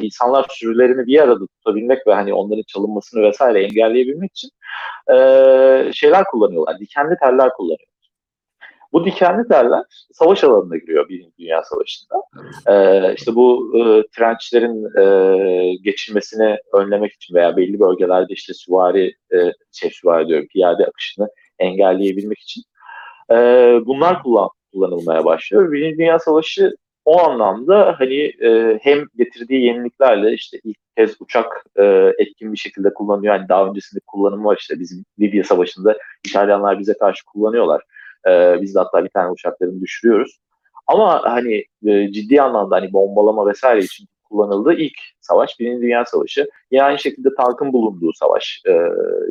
[0.05, 4.49] insanlar sürülerini bir arada tutabilmek ve hani onların çalınmasını vesaire engelleyebilmek için
[5.13, 5.15] e,
[5.93, 6.79] şeyler kullanıyorlar.
[6.79, 7.88] Dikenli teller kullanıyorlar.
[8.93, 12.21] Bu dikenli teller savaş alanına giriyor Birinci Dünya Savaşı'nda.
[12.67, 19.37] Ee, işte bu e, trençlerin e, geçilmesini önlemek için veya belli bölgelerde işte süvari, e,
[19.71, 21.27] şey süvari diyorum, piyade akışını
[21.59, 22.63] engelleyebilmek için
[23.31, 23.35] e,
[23.85, 25.71] bunlar kullan, kullanılmaya başlıyor.
[25.71, 26.75] Birinci Dünya Savaşı
[27.05, 32.93] o anlamda hani e, hem getirdiği yeniliklerle işte ilk kez uçak e, etkin bir şekilde
[32.93, 33.35] kullanıyor.
[33.35, 35.97] Yani daha öncesinde kullanımı var işte bizim Libya Savaşı'nda
[36.27, 37.81] İtalyanlar bize karşı kullanıyorlar.
[38.27, 40.39] E, biz de hatta bir tane uçaklarını düşürüyoruz.
[40.87, 46.49] Ama hani e, ciddi anlamda hani bombalama vesaire için kullanıldığı ilk savaş Birinci Dünya Savaşı.
[46.71, 48.71] Yine aynı şekilde tankın bulunduğu savaş e,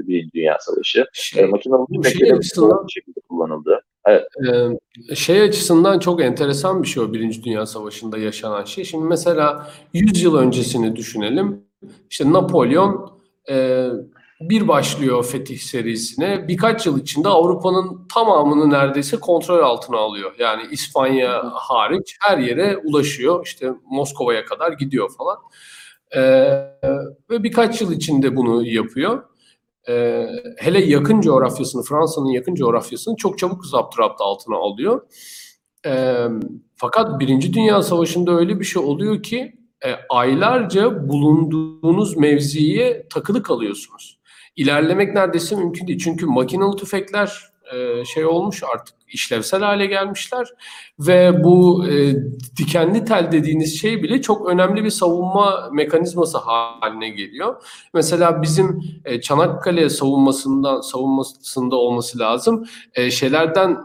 [0.08, 1.00] Birinci Dünya Savaşı.
[1.00, 3.80] E, Şey, makinalı bu şey açısından- şekilde kullanıldı.
[4.08, 4.24] Ee,
[5.14, 8.84] şey açısından çok enteresan bir şey o Birinci Dünya Savaşı'nda yaşanan şey.
[8.84, 11.64] Şimdi mesela 100 yıl öncesini düşünelim.
[12.10, 13.10] İşte Napolyon
[13.50, 13.86] e,
[14.40, 16.48] bir başlıyor fetih serisine.
[16.48, 20.34] Birkaç yıl içinde Avrupa'nın tamamını neredeyse kontrol altına alıyor.
[20.38, 23.46] Yani İspanya hariç her yere ulaşıyor.
[23.46, 25.38] İşte Moskova'ya kadar gidiyor falan.
[26.16, 26.20] Ee,
[27.30, 29.22] ve birkaç yıl içinde bunu yapıyor.
[29.88, 35.00] Ee, hele yakın coğrafyasını, Fransa'nın yakın coğrafyasını çok çabuk zapturapt altına alıyor.
[35.86, 36.26] Ee,
[36.76, 44.17] fakat Birinci Dünya Savaşı'nda öyle bir şey oluyor ki e, aylarca bulunduğunuz mevziye takılı kalıyorsunuz.
[44.58, 45.98] İlerlemek neredeyse mümkün değil.
[45.98, 50.48] Çünkü makinalı tüfekler e, şey olmuş artık işlevsel hale gelmişler
[50.98, 52.14] ve bu e,
[52.56, 57.62] dikenli tel dediğiniz şey bile çok önemli bir savunma mekanizması haline geliyor.
[57.94, 62.64] Mesela bizim e, Çanakkale savunmasından savunmasında olması lazım.
[62.94, 63.76] E, şeylerden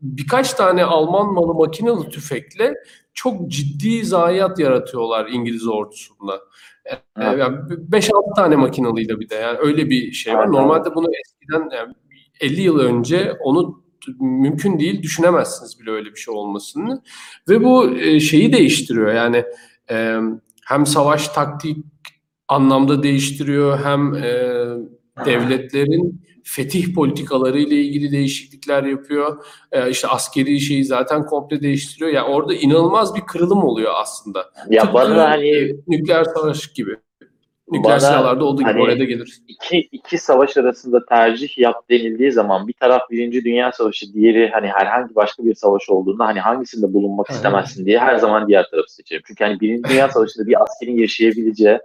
[0.00, 2.74] birkaç tane Alman malı makinalı tüfekle
[3.16, 6.40] çok ciddi zayiat yaratıyorlar İngiliz ordusunda.
[6.84, 7.38] E, Evet.
[7.38, 7.56] yani
[7.90, 10.52] 5-6 tane makinalıyla bir de yani öyle bir şey var.
[10.52, 11.94] Normalde bunu eskiden yani
[12.40, 13.84] 50 yıl önce onu
[14.20, 17.02] mümkün değil düşünemezsiniz bile öyle bir şey olmasını.
[17.48, 19.44] Ve bu e, şeyi değiştiriyor yani
[19.90, 20.18] e,
[20.66, 21.78] hem savaş taktik
[22.48, 24.52] anlamda değiştiriyor hem e,
[25.24, 29.44] devletlerin fetih politikaları ile ilgili değişiklikler yapıyor.
[29.72, 32.10] E, işte askeri şeyi zaten komple değiştiriyor.
[32.10, 34.50] Yani orada inanılmaz bir kırılım oluyor aslında.
[34.70, 36.96] Ya Tıpkı, bana e, hani nükleer savaş gibi.
[37.72, 39.38] Nükleer Bana silahlarda olduğu gibi hani- oraya da gelir.
[39.48, 44.66] iki, iki savaş arasında tercih yap denildiği zaman bir taraf Birinci Dünya Savaşı, diğeri hani
[44.66, 49.22] herhangi başka bir savaş olduğunda hani hangisinde bulunmak istemezsin diye her zaman diğer tarafı seçerim.
[49.26, 51.78] Çünkü hani Birinci Dünya Savaşı'nda bir askerin yaşayabileceği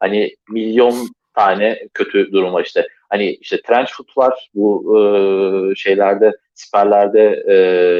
[0.00, 0.94] hani milyon
[1.34, 7.54] tane kötü duruma işte hani işte trench foot var bu e, şeylerde siperlerde e,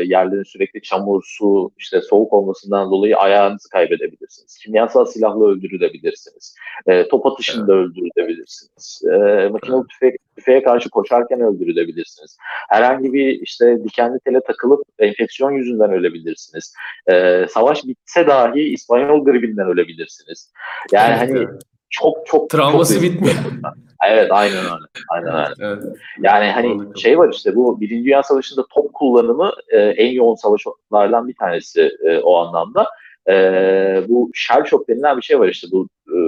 [0.05, 4.59] yerlerin sürekli çamur, su, işte soğuk olmasından dolayı ayağınızı kaybedebilirsiniz.
[4.64, 6.57] Kimyasal silahla öldürülebilirsiniz.
[6.87, 9.03] E, top atışında öldürülebilirsiniz.
[9.12, 12.37] E, makinalı tüfek, tüfeğe karşı koşarken öldürülebilirsiniz.
[12.68, 16.75] Herhangi bir işte dikenli tele takılıp enfeksiyon yüzünden ölebilirsiniz.
[17.11, 20.53] E, savaş bitse dahi İspanyol gribinden ölebilirsiniz.
[20.92, 21.62] Yani Evet, hani evet.
[21.90, 23.35] Çok çok Travması çok bitmiyor.
[24.09, 24.87] Evet aynen öyle.
[25.11, 25.55] Aynen öyle.
[25.61, 25.83] Evet.
[26.22, 26.96] Yani hani Anladım.
[26.96, 31.90] şey var işte bu Birinci Dünya Savaşı'nda top kullanımı e, en yoğun savaşlardan bir tanesi
[32.07, 32.87] e, o anlamda.
[33.29, 33.35] E,
[34.09, 36.18] bu shell shock denilen bir şey var işte bu e,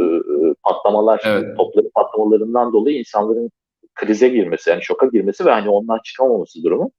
[0.63, 1.57] patlamalar, Evet.
[1.57, 3.51] topların patlamalarından dolayı insanların
[3.95, 6.91] krize girmesi, yani şoka girmesi ve hani ondan çıkamaması durumu.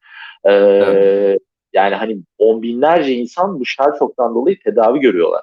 [0.45, 1.41] Ee, Evet.
[1.73, 5.41] Yani hani on binlerce insan bu shell shock'tan dolayı tedavi görüyorlar.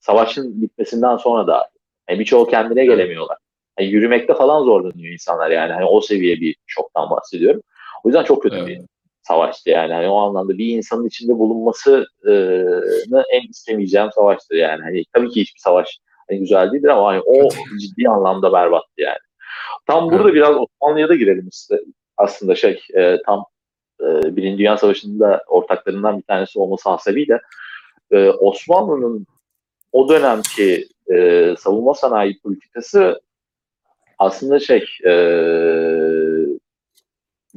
[0.00, 1.68] Savaşın bitmesinden sonra da.
[2.08, 3.38] Yani birçoğu kendine gelemiyorlar.
[3.78, 5.72] Yani yürümekte falan zorlanıyor insanlar yani.
[5.72, 7.60] Hani o seviye bir şoktan bahsediyorum.
[8.04, 8.68] O yüzden çok kötü Evet.
[8.68, 8.80] bir
[9.22, 9.92] savaştı yani.
[9.92, 12.06] Hani o anlamda bir insanın içinde bulunmasını
[13.32, 14.82] en istemeyeceğim savaştır yani.
[14.82, 17.48] Hani tabii ki hiçbir savaş hani güzel değildir ama hani o
[17.80, 19.18] ciddi anlamda berbattı yani.
[19.86, 20.34] Tam burada Evet.
[20.34, 21.80] biraz Osmanlı'ya da girelim işte.
[22.16, 23.44] Aslında şey e, tam
[24.00, 27.40] e, Birinci Dünya Savaşı'nda ortaklarından bir tanesi olması hasebiyle
[28.10, 29.26] e, Osmanlı'nın
[29.92, 33.20] o dönemki e, savunma sanayi politikası
[34.18, 35.12] aslında şey e,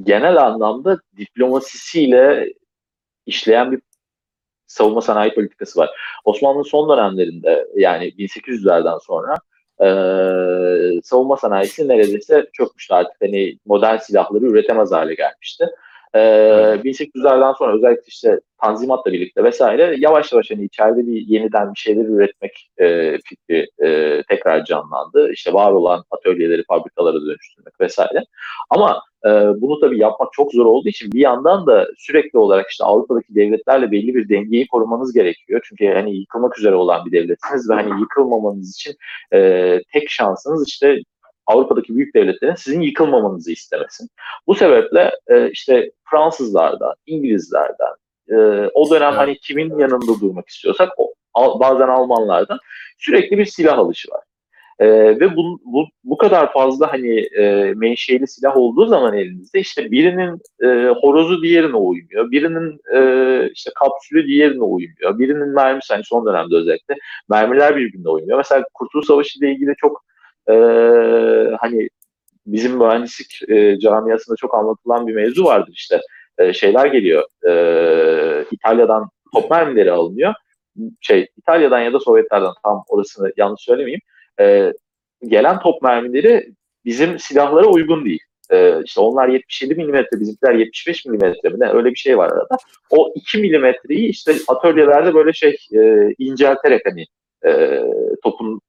[0.03, 2.53] genel anlamda diplomasisiyle
[3.25, 3.81] işleyen bir
[4.67, 5.89] savunma sanayi politikası var.
[6.25, 9.35] Osmanlı'nın son dönemlerinde yani 1800'lerden sonra
[9.81, 9.87] e,
[11.03, 13.21] savunma sanayisi neredeyse çökmüştü artık.
[13.21, 15.65] Hani modern silahları üretemez hale gelmişti.
[16.15, 16.85] E, Evet.
[16.85, 22.05] 1800'lerden sonra özellikle işte Tanzimat'la birlikte vesaire yavaş yavaş hani içeride bir yeniden bir şeyler
[22.05, 25.31] üretmek e, fikri e, tekrar canlandı.
[25.31, 28.23] İşte var olan atölyeleri fabrikalara dönüştürmek vesaire.
[28.69, 29.29] Ama e,
[29.61, 33.91] bunu tabii yapmak çok zor olduğu için bir yandan da sürekli olarak işte Avrupa'daki devletlerle
[33.91, 35.61] belli bir dengeyi korumanız gerekiyor.
[35.69, 38.95] Çünkü hani yıkılmak üzere olan bir devletsiniz ve hani yıkılmamanız için
[39.33, 40.99] e, tek şansınız işte
[41.47, 44.03] Avrupa'daki büyük devletlerin sizin yıkılmamanızı istemesi.
[44.47, 47.93] Bu sebeple e, işte Fransızlardan, İngilizlerden,
[48.29, 48.35] e,
[48.73, 49.17] o dönem Evet.
[49.17, 52.59] hani kimin yanında durmak istiyorsak o, al- bazen Almanlardan
[52.97, 54.21] sürekli bir silah alışı var.
[54.79, 54.87] Ee,
[55.19, 60.41] ve bu, bu, bu kadar fazla hani e, menşeli silah olduğu zaman elinizde işte birinin
[60.63, 62.31] e, horozu diğerine uymuyor.
[62.31, 65.19] Birinin e, işte kapsülü diğerine uymuyor.
[65.19, 66.95] Birinin mermisi hani son dönemde özellikle
[67.29, 68.37] mermiler birbirine uymuyor.
[68.37, 70.04] Mesela Kurtuluş Savaşı ile ilgili çok
[70.49, 70.55] e,
[71.59, 71.89] hani
[72.45, 76.01] bizim mühendislik e, camiasında çok anlatılan bir mevzu vardır işte.
[76.37, 77.23] E, şeyler geliyor.
[77.47, 80.33] E, İtalya'dan top mermileri alınıyor.
[81.01, 84.01] Şey İtalya'dan ya da Sovyetlerden tam orasını yanlış söylemeyeyim.
[84.39, 84.73] E,
[85.27, 86.49] gelen top mermileri
[86.85, 88.19] bizim silahlara uygun değil.
[88.51, 92.57] E, işte onlar 77 milimetre, bizimkiler 75 milimetre mi ne öyle bir şey var arada.
[92.89, 97.05] O 2 milimetreyi işte atölyelerde böyle şey e, incelterek hani
[97.45, 97.81] e,
[98.23, 98.61] topun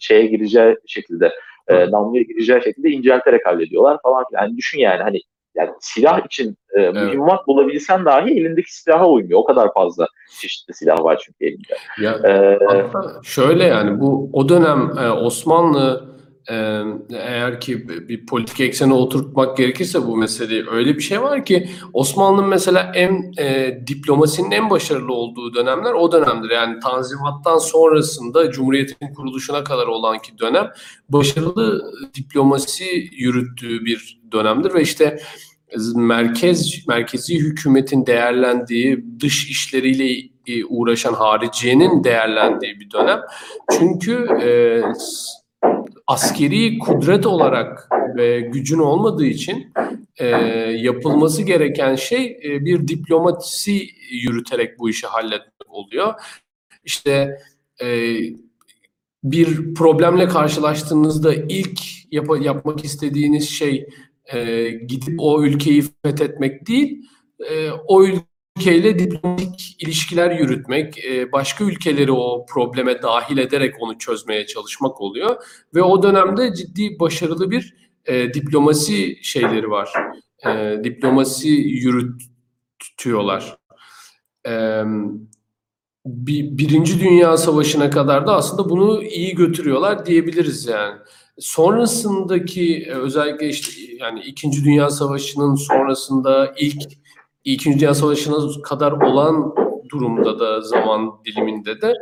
[0.00, 1.32] şeye gireceği şekilde
[1.68, 4.42] e, namluya gireceği şekilde incelterek hallediyorlar falan filan.
[4.42, 5.20] Yani düşün yani hani
[5.54, 9.38] yani silah için e, mühimmat bulabilsen dahi elindeki silaha uymuyor.
[9.38, 10.06] O kadar fazla
[10.40, 11.76] çeşitli silah var çünkü elinde.
[12.00, 12.58] Ya, Ee,
[13.22, 16.12] şöyle yani bu o dönem e, Osmanlı
[17.10, 22.48] eğer ki bir politik eksene oturtmak gerekirse bu meseleyi öyle bir şey var ki Osmanlı'nın
[22.48, 26.50] mesela en e, diplomasinin en başarılı olduğu dönemler o dönemdir.
[26.50, 30.70] Yani Tanzimat'tan sonrasında Cumhuriyet'in kuruluşuna kadar olan ki dönem
[31.08, 35.18] başarılı diplomasi yürüttüğü bir dönemdir ve işte
[35.94, 43.20] merkez merkezi hükümetin değerlendiği dış işleriyle e, uğraşan hariciyenin değerlendiği bir dönem.
[43.78, 44.48] Çünkü e,
[46.06, 49.72] askeri kudret olarak ve gücün olmadığı için
[50.16, 50.26] e,
[50.76, 56.14] yapılması gereken şey e, bir diplomasi yürüterek bu işi halletmek oluyor.
[56.84, 57.38] İşte
[57.82, 58.16] e,
[59.24, 61.80] bir problemle karşılaştığınızda ilk
[62.12, 63.86] yap- yapmak istediğiniz şey
[64.32, 67.02] e, gidip o ülkeyi fethetmek değil,
[67.50, 68.04] e, o
[68.56, 75.36] ülkeyle diplomatik ilişkiler yürütmek, e, başka ülkeleri o probleme dahil ederek onu çözmeye çalışmak oluyor.
[75.74, 77.74] Ve o dönemde ciddi başarılı bir
[78.06, 79.92] e, diplomasi şeyleri var.
[80.46, 83.56] E, diplomasi yürütüyorlar.
[86.06, 90.98] Bir, Birinci Dünya Savaşı'na kadar da aslında bunu iyi götürüyorlar diyebiliriz yani.
[91.38, 96.82] Sonrasındaki özellikle işte yani İkinci Dünya Savaşı'nın sonrasında ilk
[97.44, 99.54] İkinci Dünya Savaşı'na kadar olan
[99.88, 101.94] durumda da zaman diliminde de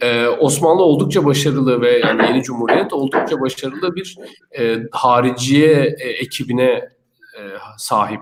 [0.00, 4.16] e, Osmanlı oldukça başarılı ve yani yeni cumhuriyet oldukça başarılı bir
[4.58, 6.70] e, hariciye e, ekibine
[7.38, 7.40] e,
[7.78, 8.20] sahip.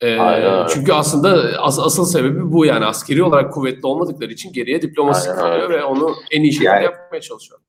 [0.00, 0.66] E, Aynen.
[0.66, 5.40] çünkü aslında as, asıl sebebi bu yani askeri olarak kuvvetli olmadıkları için geriye diplomasi Aynen
[5.42, 7.60] kalıyor ve onu en iyi şekilde Yani- yapmaya çalışıyor.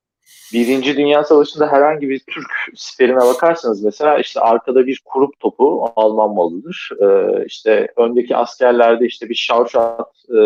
[0.52, 6.34] Birinci Dünya Savaşı'nda herhangi bir Türk siperine bakarsanız mesela işte arkada bir kurup topu Alman
[6.34, 6.90] malıdır.
[7.00, 10.40] Ee, işte öndeki askerlerde işte bir Schaufschat e,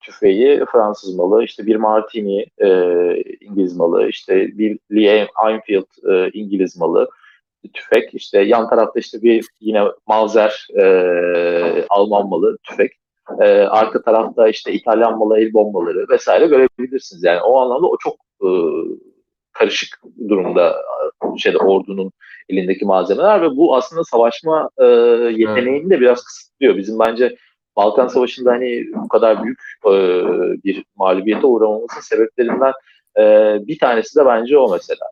[0.00, 2.68] tüfeği Fransız malı, işte bir Martini e,
[3.40, 7.10] İngiliz malı, işte bir Lee Enfield e, İngiliz malı
[7.72, 8.14] tüfek.
[8.14, 12.92] İşte yan tarafta işte bir yine Mauser e, Alman malı tüfek.
[13.40, 17.24] E, arka tarafta işte İtalyan malı bombaları vesaire görebilirsiniz.
[17.24, 18.48] Yani o anlamda o çok e,
[19.52, 20.76] karışık durumda
[21.38, 22.12] şeyde ordunun
[22.48, 24.84] elindeki malzemeler ve bu aslında savaşma e,
[25.36, 26.76] yeteneğini de biraz kısıtlıyor.
[26.76, 27.36] Bizim bence
[27.76, 29.92] Balkan Savaşı'nda hani bu kadar büyük e,
[30.64, 32.72] bir mağlubiyete uğramamızın sebeplerinden
[33.18, 33.22] e,
[33.66, 35.06] bir tanesi de bence o mesela.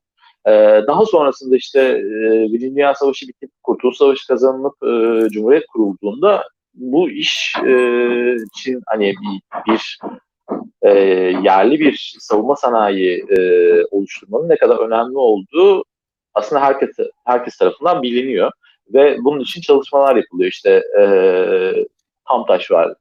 [0.47, 0.53] E,
[0.87, 2.03] daha sonrasında işte e,
[2.53, 6.45] Birinci Dünya Savaşı bitip Kurtuluş Savaşı kazanılıp e, Cumhuriyet kurulduğunda
[6.79, 7.73] bu iş e,
[8.35, 9.99] için hani bir, bir
[10.83, 10.91] e,
[11.45, 13.39] yerli bir savunma sanayi e,
[13.91, 15.85] oluşturmanın ne kadar önemli olduğu
[16.35, 18.51] aslında herkes herkes tarafından biliniyor
[18.95, 20.51] ve bunun için çalışmalar yapılıyor.
[20.51, 21.05] İşte e,
[22.25, 22.95] Hamtaş var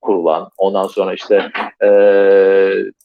[0.00, 0.48] kurulan.
[0.58, 1.50] Ondan sonra işte
[1.84, 1.88] e,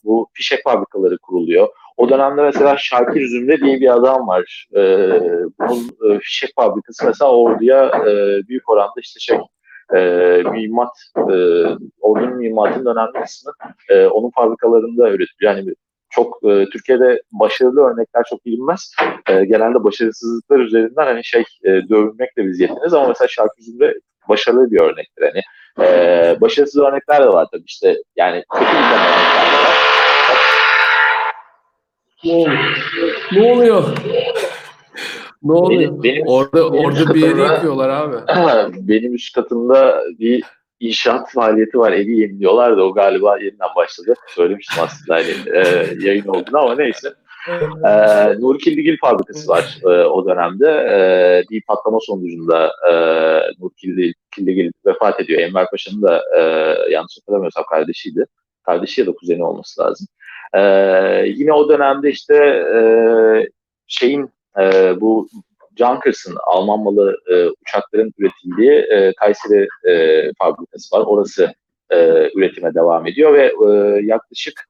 [0.03, 1.67] bu fişek fabrikaları kuruluyor.
[1.97, 4.67] O dönemde mesela Şarkir Zümre diye bir adam var.
[4.75, 4.81] E,
[5.59, 9.37] bunun e, fişek fabrikası mesela orduya e, büyük oranda işte şey
[9.95, 9.99] e,
[10.51, 11.37] mühimmat, e,
[12.01, 13.51] ordunun mühimmatının önemli kısmı
[13.89, 15.55] e, onun fabrikalarında üretiliyor.
[15.55, 15.73] Yani
[16.09, 18.95] çok e, Türkiye'de başarılı örnekler çok bilinmez.
[19.29, 23.93] E, genelde başarısızlıklar üzerinden hani şey e, dövülmekle biz yetiniz ama mesela Şarkı Zümre
[24.29, 25.23] başarılı bir örnektir.
[25.23, 25.41] Hani
[25.87, 29.77] e, başarısız örnekler de var tabii işte yani kötü örnekler de var.
[33.31, 33.83] Ne oluyor?
[35.47, 35.81] Ne oluyor?
[35.81, 38.15] Benim- benim- orada benim orada bir yeri katılma- yıkıyorlar abi.
[38.87, 40.43] Benim üst katımda bir
[40.79, 41.91] inşaat faaliyeti var.
[41.91, 44.13] Evi yeniliyorlar da o galiba yeniden başladı.
[44.35, 47.13] Söylemiştim aslında hani e, yayın olduğunu ama neyse.
[47.87, 47.91] E,
[48.39, 50.67] Nuri Kildigil fabrikası var e, o dönemde.
[50.69, 50.97] E,
[51.51, 52.91] bir patlama sonucunda e,
[53.59, 55.39] Nuri Kildigil, Kildigil vefat ediyor.
[55.41, 56.41] Enver Paşa'nın da e,
[56.91, 58.25] yanlış hatırlamıyorsam kardeşiydi.
[58.63, 60.07] Kardeşi ya da kuzeni olması lazım.
[60.53, 60.61] E,
[61.35, 62.35] yine o dönemde işte
[62.75, 62.81] e,
[63.87, 64.29] şeyin
[64.61, 65.27] e, bu
[65.77, 71.03] Junkers'ın Alman malı e, uçakların üretildiği e, Kayseri e, fabrikası var.
[71.07, 71.53] Orası
[71.89, 71.97] e,
[72.35, 74.65] üretime devam ediyor ve e, yaklaşık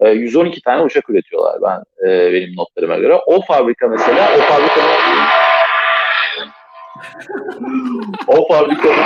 [0.00, 3.14] e, 112 tane uçak üretiyorlar ben e, benim notlarıma göre.
[3.26, 4.92] O fabrika mesela o fabrikanın
[8.28, 8.96] o fabrikanın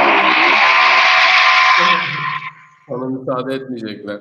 [2.89, 4.21] Sana müsaade etmeyecekler.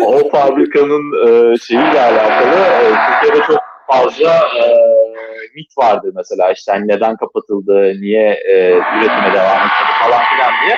[0.00, 4.64] o fabrikanın e, şeyiyle alakalı e, Türkiye'de çok fazla e,
[5.56, 10.76] mit vardır mesela işte hani neden kapatıldı, niye e, üretime devam etmedi falan filan diye.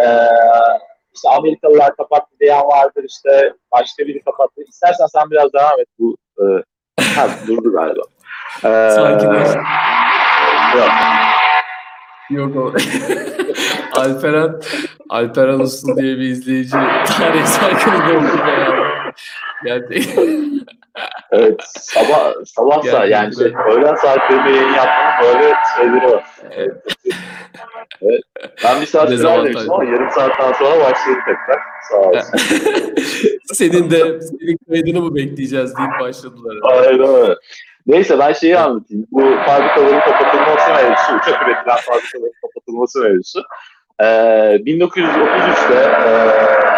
[0.00, 0.06] E,
[1.14, 4.62] işte Amerikalılar kapattı diyen vardır işte başka biri kapattı.
[4.68, 6.44] İstersen sen biraz devam et bu e,
[7.02, 8.02] ha, durdu galiba.
[8.64, 9.48] E, Sakinleş.
[10.76, 10.90] yok.
[12.30, 12.72] Yok o.
[14.00, 14.60] Alperen,
[15.08, 19.12] Alperen Uslu diye bir izleyici tarihsel konuda oldu bayağı.
[19.64, 20.47] Gerçekten.
[21.32, 23.70] Evet, sabah sabah saat yani Gerçekten.
[23.70, 26.24] öğlen saatlerinde yayın yapmanın böyle şeyleri var.
[26.50, 26.72] Evet.
[28.02, 28.22] evet.
[28.64, 31.60] Ben bir saat sürer demiştim ama yarım saatten sonra başladık tekrar.
[31.90, 32.38] Sağ olsun.
[33.52, 36.56] senin de senin kaydını mı bekleyeceğiz deyip başladılar.
[36.62, 37.34] Aynen öyle.
[37.86, 39.06] Neyse ben şeyi anlatayım.
[39.10, 43.42] Bu fabrikaların kapatılması mevzusu, uçak üretilen fabrikaların kapatılması mevzusu.
[44.00, 46.10] Ee, 1933'te e,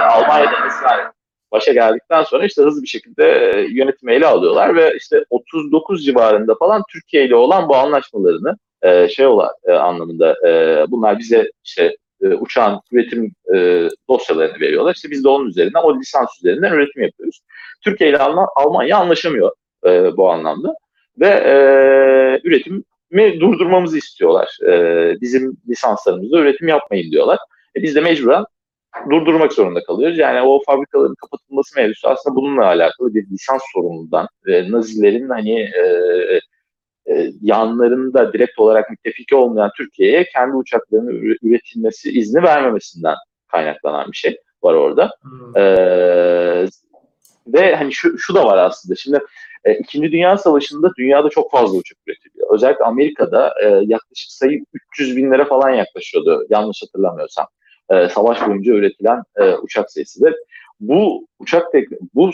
[0.01, 1.13] Almanya'da mesela
[1.53, 6.55] başa geldikten sonra işte hızlı bir şekilde e, yönetimi ele alıyorlar ve işte 39 civarında
[6.55, 11.97] falan Türkiye ile olan bu anlaşmalarını e, şey olan e, anlamında e, bunlar bize işte
[12.23, 14.95] e, uçağın üretim e, dosyalarını veriyorlar.
[14.95, 17.41] İşte biz de onun üzerinden o lisans üzerinden üretim yapıyoruz.
[17.85, 19.53] Türkiye ile Alman- Almanya anlaşamıyor
[19.87, 20.75] e, bu anlamda
[21.21, 21.55] ve e,
[22.45, 24.59] üretimi durdurmamızı istiyorlar.
[24.69, 27.39] E, bizim lisanslarımızda üretim yapmayın diyorlar.
[27.77, 28.45] E, biz de mecburen
[29.11, 30.19] durdurmak zorunda kalıyoruz.
[30.19, 35.85] Yani o fabrikaların kapatılması mevzusu aslında bununla alakalı bir lisans sorunundan ve Nazilerin hani e,
[37.11, 43.17] e, yanlarında direkt olarak müttefiki olmayan Türkiye'ye kendi uçaklarının üre- üretilmesi izni vermemesinden
[43.49, 45.11] kaynaklanan bir şey var orada.
[45.23, 45.57] Hmm.
[45.57, 46.67] Ee,
[47.47, 48.97] ve hani şu, şu da var aslında.
[48.97, 49.19] Şimdi
[49.65, 52.55] e, İkinci Dünya Savaşı'nda dünyada çok fazla uçak üretiliyor.
[52.55, 57.47] Özellikle Amerika'da e, yaklaşık sayı 300 binlere falan yaklaşıyordu yanlış hatırlamıyorsam.
[57.91, 60.35] E, savaş boyunca üretilen e, uçak sayısı ve
[60.81, 62.31] bu uçak tek, bu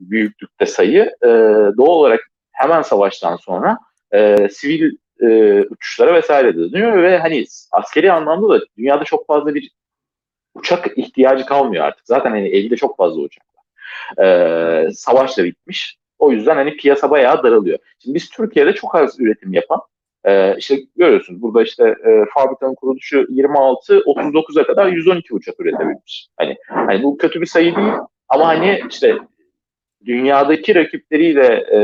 [0.00, 1.28] büyüklükte sayı e,
[1.76, 2.20] doğal olarak
[2.52, 3.78] hemen savaştan sonra
[4.12, 9.70] e, sivil e, uçuşlara vesaire dönüyor ve hani askeri anlamda da dünyada çok fazla bir
[10.54, 12.06] uçak ihtiyacı kalmıyor artık.
[12.06, 13.64] Zaten hani elde çok fazla uçak var.
[14.24, 15.98] Ee, savaş da bitmiş.
[16.18, 17.78] O yüzden hani piyasa bayağı daralıyor.
[17.98, 19.80] Şimdi biz Türkiye'de çok az üretim yapan
[20.28, 26.28] e, işte görüyorsunuz burada işte e, fabrikanın kuruluşu 26 39'a kadar 112 uçak üretebilmiş.
[26.36, 27.92] Hani hani bu kötü bir sayı değil
[28.28, 29.18] ama hani işte
[30.04, 31.80] dünyadaki rakipleriyle e,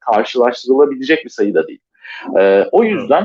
[0.00, 1.80] karşılaştırılabilecek bir sayı da değil.
[2.38, 3.24] E, o yüzden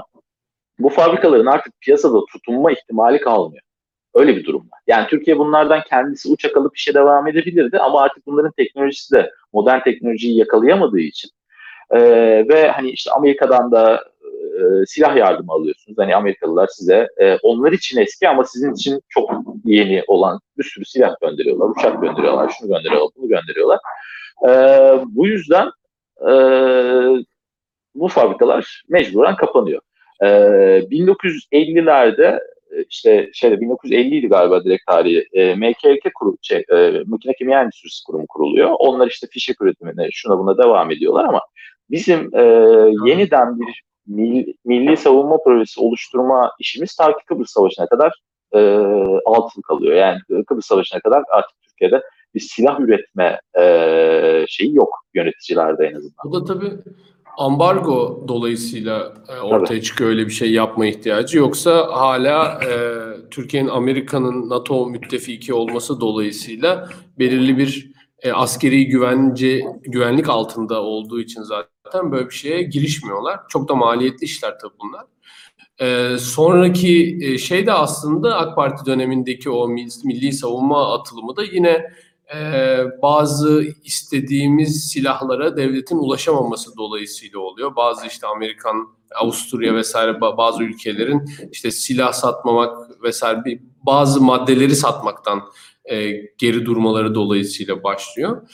[0.79, 3.63] bu fabrikaların artık piyasada tutunma ihtimali kalmıyor.
[4.13, 4.79] Öyle bir durum var.
[4.87, 9.83] Yani Türkiye bunlardan kendisi uçak alıp işe devam edebilirdi ama artık bunların teknolojisi de modern
[9.83, 11.31] teknolojiyi yakalayamadığı için
[11.91, 11.99] E,
[12.49, 14.03] ve hani işte Amerika'dan da
[14.57, 15.97] e, silah yardımı alıyorsunuz.
[15.97, 19.31] Hani Amerikalılar size e, onlar için eski ama sizin için çok
[19.65, 23.79] yeni olan bir sürü silah gönderiyorlar, uçak gönderiyorlar, şunu gönderiyorlar, bunu gönderiyorlar.
[24.47, 24.49] E,
[25.05, 25.71] bu yüzden
[26.21, 26.31] e,
[27.95, 29.81] bu fabrikalar mecburen kapanıyor.
[30.21, 32.39] E, 1950'lerde
[32.89, 35.27] işte şeyde 1950 idi galiba direkt tarihi.
[35.33, 38.75] E, MKK kuru, şey, e, Makine Kimya Endüstrisi Kurumu kuruluyor.
[38.79, 41.41] Onlar işte fişek üretimine şuna buna devam ediyorlar ama
[41.91, 42.41] bizim e,
[43.05, 48.21] yeniden bir milli, milli savunma projesi oluşturma işimiz ta ki Kıbrıs Savaşı'na kadar
[48.53, 48.59] e,
[49.25, 49.95] altın kalıyor.
[49.95, 52.01] Yani Kıbrıs Savaşı'na kadar artık Türkiye'de
[52.35, 56.15] bir silah üretme e, şeyi yok yöneticilerde en azından.
[56.25, 56.71] Bu da tabii
[57.37, 59.81] ambargo dolayısıyla e, ortaya Tabii.
[59.81, 61.37] çıkıyor öyle bir şey yapma ihtiyacı.
[61.37, 62.71] Yoksa hala e,
[63.31, 71.41] Türkiye'nin Amerika'nın NATO müttefiki olması dolayısıyla belirli bir e, askeri güvence güvenlik altında olduğu için
[71.41, 73.39] zaten böyle bir şeye girişmiyorlar.
[73.49, 75.05] Çok da maliyetli işler tabii bunlar.
[75.79, 81.43] E, sonraki e, şey de aslında AK Parti dönemindeki o mil- milli savunma atılımı da
[81.43, 81.91] yine
[82.35, 87.75] e, bazı istediğimiz silahlara devletin ulaşamaması dolayısıyla oluyor.
[87.75, 95.41] Bazı işte Amerikan, Avusturya vesaire ba- bazı ülkelerin işte silah satmamak vesaire bazı maddeleri satmaktan
[95.85, 98.49] e, geri durmaları dolayısıyla başlıyor.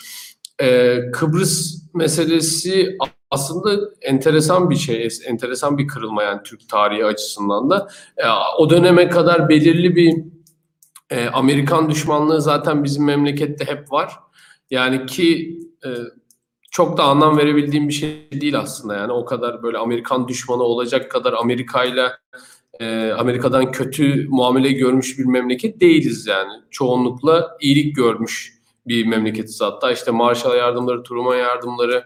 [0.61, 2.97] E, Kıbrıs meselesi
[3.31, 7.87] aslında enteresan bir şey, es- enteresan bir kırılma yani Türk tarihi açısından da.
[8.17, 8.23] E,
[8.57, 10.23] o döneme kadar belirli bir
[11.09, 14.13] e, Amerikan düşmanlığı zaten bizim memlekette hep var.
[14.71, 15.89] Yani ki e,
[16.71, 21.11] çok da anlam verebildiğim bir şey değil aslında yani o kadar böyle Amerikan düşmanı olacak
[21.11, 22.17] kadar Amerika'yla
[22.79, 26.51] e, Amerika'dan kötü muamele görmüş bir memleket değiliz yani.
[26.71, 32.03] Çoğunlukla iyilik görmüş bir memleketiz hatta işte Marshall yardımları, Truman yardımları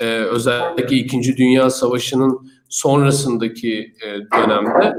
[0.00, 4.94] e, özellikle İkinci Dünya Savaşı'nın sonrasındaki e, dönemde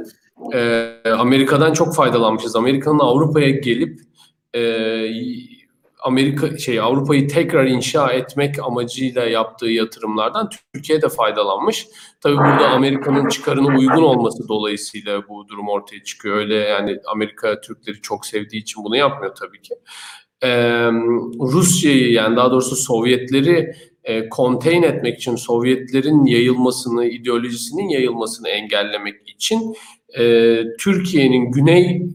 [0.53, 2.55] e, Amerika'dan çok faydalanmışız.
[2.55, 3.99] Amerika'nın Avrupa'ya gelip
[4.55, 4.61] e,
[5.99, 11.87] Amerika şey Avrupa'yı tekrar inşa etmek amacıyla yaptığı yatırımlardan Türkiye de faydalanmış.
[12.21, 16.37] Tabii burada Amerika'nın çıkarına uygun olması dolayısıyla bu durum ortaya çıkıyor.
[16.37, 19.75] Öyle yani Amerika Türkleri çok sevdiği için bunu yapmıyor tabii ki.
[20.43, 20.87] Ee,
[21.39, 29.75] Rusya'yı yani daha doğrusu Sovyetleri e, contain etmek için Sovyetlerin yayılmasını, ideolojisinin yayılmasını engellemek için
[30.17, 32.09] e, Türkiye'nin güney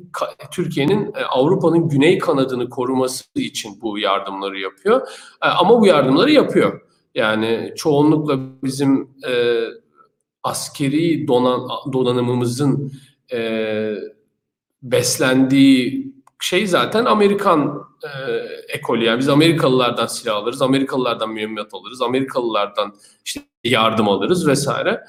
[0.53, 5.09] Türkiye'nin e, Avrupa'nın güney kanadını koruması için bu yardımları yapıyor.
[5.43, 6.81] E, ama bu yardımları yapıyor.
[7.15, 9.65] Yani çoğunlukla bizim e,
[10.43, 12.93] askeri donan, donanımımızın
[13.33, 13.95] e,
[14.83, 16.14] beslendiği
[16.45, 18.09] şey zaten Amerikan e,
[18.69, 19.05] ekolü.
[19.05, 25.05] Yani biz Amerikalılardan silah alırız, Amerikalılardan mühimmat alırız, Amerikalılardan işte yardım alırız vesaire.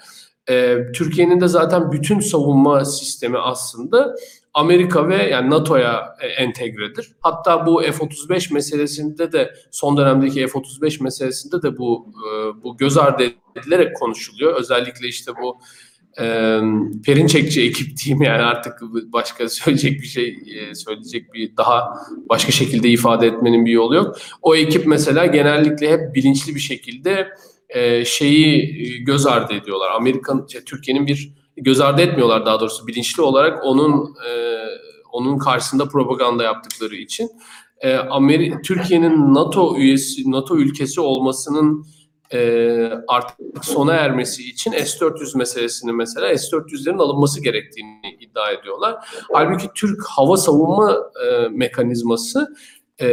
[0.49, 4.15] E, Türkiye'nin de zaten bütün savunma sistemi aslında
[4.53, 7.11] Amerika ve yani NATO'ya e, entegredir.
[7.21, 13.23] Hatta bu F-35 meselesinde de son dönemdeki F-35 meselesinde de bu e, bu göz ardı
[13.55, 14.55] edilerek konuşuluyor.
[14.55, 15.57] Özellikle işte bu
[16.19, 16.59] e,
[17.05, 18.81] Perinçekçi ekip diyeyim yani artık
[19.13, 21.93] başka söyleyecek bir şey e, söyleyecek bir daha
[22.29, 24.17] başka şekilde ifade etmenin bir yolu yok.
[24.41, 27.27] O ekip mesela genellikle hep bilinçli bir şekilde
[27.69, 29.91] e, şeyi göz ardı ediyorlar.
[29.91, 34.55] Amerikan, şey, Türkiye'nin bir göz ardı etmiyorlar daha doğrusu bilinçli olarak onun e,
[35.11, 37.29] onun karşısında propaganda yaptıkları için.
[37.83, 37.99] E,
[38.63, 41.85] Türkiye'nin NATO üyesi, NATO ülkesi olmasının
[42.33, 48.95] e, artık sona ermesi için S-400 meselesini mesela S-400'lerin alınması gerektiğini iddia ediyorlar.
[49.33, 52.55] Halbuki Türk hava savunma e, mekanizması
[53.01, 53.07] e,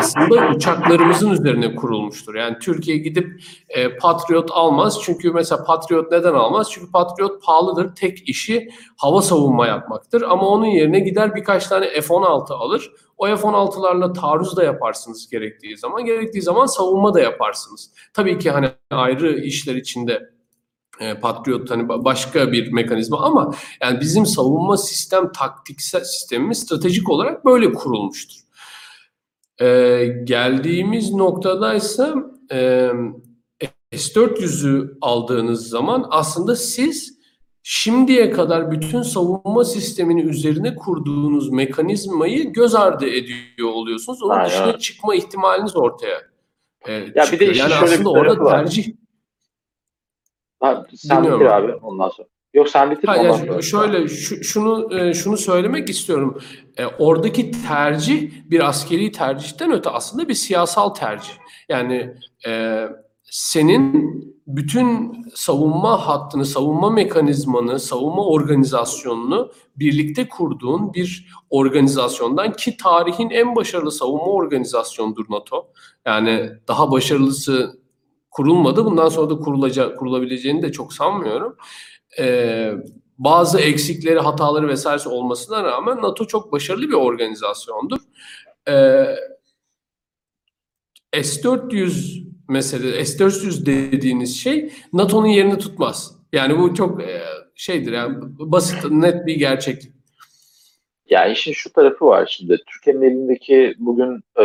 [0.00, 2.34] aslında uçaklarımızın üzerine kurulmuştur.
[2.34, 4.98] Yani Türkiye gidip e, Patriot almaz.
[5.02, 6.68] Çünkü mesela Patriot neden almaz?
[6.70, 7.94] Çünkü Patriot pahalıdır.
[7.94, 10.22] Tek işi hava savunma yapmaktır.
[10.22, 12.90] Ama onun yerine gider birkaç tane F-16 alır.
[13.18, 16.04] O F-16'larla taarruz da yaparsınız gerektiği zaman.
[16.04, 17.90] Gerektiği zaman savunma da yaparsınız.
[18.14, 20.30] Tabii ki hani ayrı işler içinde
[21.00, 27.10] e, Patriot hani ba- başka bir mekanizma ama yani bizim savunma sistem taktiksel sistemimiz stratejik
[27.10, 28.36] olarak böyle kurulmuştur.
[29.60, 32.14] Ee, geldiğimiz noktadaysa
[32.52, 32.90] e,
[33.92, 37.20] S-400'ü aldığınız zaman aslında siz
[37.62, 44.22] şimdiye kadar bütün savunma sistemini üzerine kurduğunuz mekanizmayı göz ardı ediyor oluyorsunuz.
[44.22, 44.46] Onun Aynen.
[44.50, 46.22] dışına çıkma ihtimaliniz ortaya
[46.88, 48.64] e, bir de Yani şöyle bir aslında orada var.
[48.64, 48.92] tercih
[50.60, 51.72] Ha, sen Dinliyorum bitir abi.
[51.72, 52.28] abi ondan sonra.
[52.54, 53.62] Yok sen bitir Ha, ondan ya sonra.
[53.62, 56.40] şöyle şu, şunu e, şunu söylemek istiyorum.
[56.76, 61.32] E, oradaki tercih bir askeri tercihten öte aslında bir siyasal tercih.
[61.68, 62.14] Yani
[62.46, 62.84] e,
[63.24, 73.56] senin bütün savunma hattını, savunma mekanizmanı, savunma organizasyonunu birlikte kurduğun bir organizasyondan ki tarihin en
[73.56, 75.68] başarılı savunma organizasyonudur NATO.
[76.06, 77.80] Yani daha başarılısı
[78.30, 78.84] kurulmadı.
[78.84, 81.56] Bundan sonra da kurulacak, kurulabileceğini de çok sanmıyorum.
[82.18, 82.72] Ee,
[83.18, 87.98] bazı eksikleri, hataları vesairesi olmasına rağmen NATO çok başarılı bir organizasyondur.
[88.68, 89.16] Ee,
[91.12, 96.20] S-400 mesele, S-400 dediğiniz şey NATO'nun yerini tutmaz.
[96.32, 97.22] Yani bu çok e,
[97.54, 99.92] şeydir yani basit, net bir gerçeklik.
[101.10, 102.58] Yani işin şu tarafı var şimdi.
[102.66, 104.44] Türkiye'nin elindeki bugün e,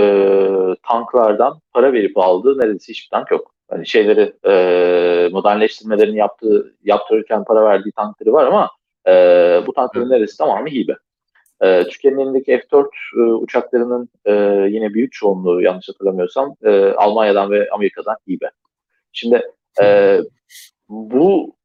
[0.88, 3.55] tanklardan para verip aldığı neredeyse hiçbir tank yok.
[3.70, 8.70] Hani şeyleri e, modernleştirmelerini yaptığı yaptırırken para verdiği tankları var ama
[9.08, 9.12] e,
[9.68, 10.96] bu tankların neresi tamamı hibe.
[11.62, 12.88] E, Türkiye'nin elindeki F-4
[13.18, 14.34] e, uçaklarının e,
[14.70, 18.52] yine büyük çoğunluğu yanlış hatırlamıyorsam e, Almanya'dan ve Amerika'dan hibe.
[19.12, 19.42] Şimdi
[19.82, 20.20] e,
[20.90, 21.56] bu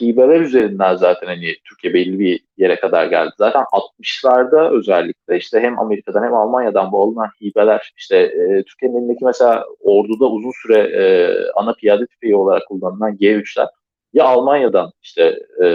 [0.00, 3.30] hibeler üzerinden zaten hani Türkiye belli bir yere kadar geldi.
[3.38, 9.24] Zaten 60'larda özellikle işte hem Amerika'dan hem Almanya'dan bu alınan hibeler işte e, Türkiye'nin elindeki
[9.24, 11.04] mesela orduda uzun süre e,
[11.54, 13.68] ana piyade tüfeği olarak kullanılan G3'ler
[14.12, 15.66] ya Almanya'dan işte e,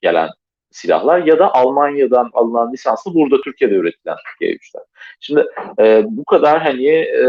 [0.00, 0.28] gelen
[0.70, 4.82] silahlar ya da Almanya'dan alınan lisanslı burada Türkiye'de üretilen G3'ler.
[5.20, 5.46] Şimdi
[5.78, 7.26] e, bu kadar hani e,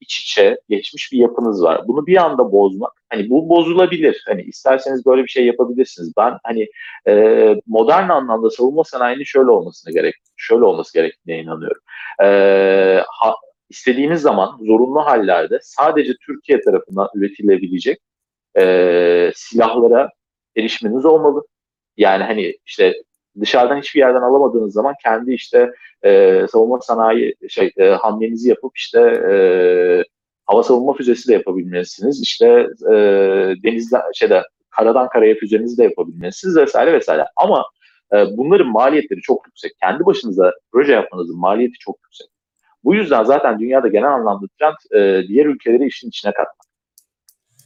[0.00, 1.80] iç içe geçmiş bir yapınız var.
[1.88, 4.24] Bunu bir anda bozmak, hani bu bozulabilir.
[4.26, 6.12] Hani isterseniz böyle bir şey yapabilirsiniz.
[6.16, 6.68] Ben hani
[7.08, 11.82] e, modern anlamda savunma sanayinin şöyle olmasına gerek, şöyle olması gerektiğine inanıyorum.
[12.22, 12.26] E,
[13.08, 13.34] ha,
[13.70, 17.98] istediğiniz zaman zorunlu hallerde sadece Türkiye tarafından üretilebilecek
[18.58, 20.10] e, silahlara
[20.56, 21.42] erişiminiz olmalı.
[21.96, 22.94] Yani hani işte
[23.40, 25.72] dışarıdan hiçbir yerden alamadığınız zaman kendi işte
[26.02, 29.34] e, savunma sanayi şey e, hamlenizi yapıp işte e,
[30.46, 32.22] hava savunma füzesi de yapabilmelisiniz.
[32.22, 32.46] İşte
[32.90, 32.94] e,
[33.62, 37.24] denizden şeyde karadan karaya füzenizi de yapabilmelisiniz vesaire vesaire.
[37.36, 37.64] Ama
[38.12, 39.72] e, bunların maliyetleri çok yüksek.
[39.80, 42.26] Kendi başınıza proje yapmanızın maliyeti çok yüksek.
[42.84, 46.66] Bu yüzden zaten dünyada genel anlamda trend e, diğer ülkeleri işin içine katmak.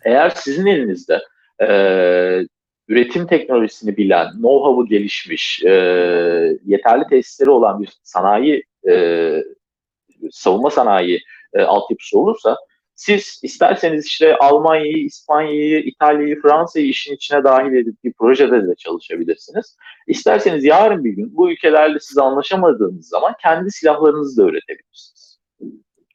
[0.05, 1.23] Eğer sizin elinizde
[1.63, 1.69] e,
[2.89, 5.71] üretim teknolojisini bilen, know-how'u gelişmiş, e,
[6.65, 9.45] yeterli tesisleri olan bir sanayi, e,
[10.31, 11.21] savunma sanayi
[11.55, 12.57] e, altyapısı olursa
[12.97, 19.77] siz isterseniz işte Almanya'yı, İspanya'yı, İtalya'yı, Fransa'yı işin içine dahil edip bir projede de çalışabilirsiniz.
[20.07, 25.39] İsterseniz yarın bir gün bu ülkelerle siz anlaşamadığınız zaman kendi silahlarınızı da üretebilirsiniz.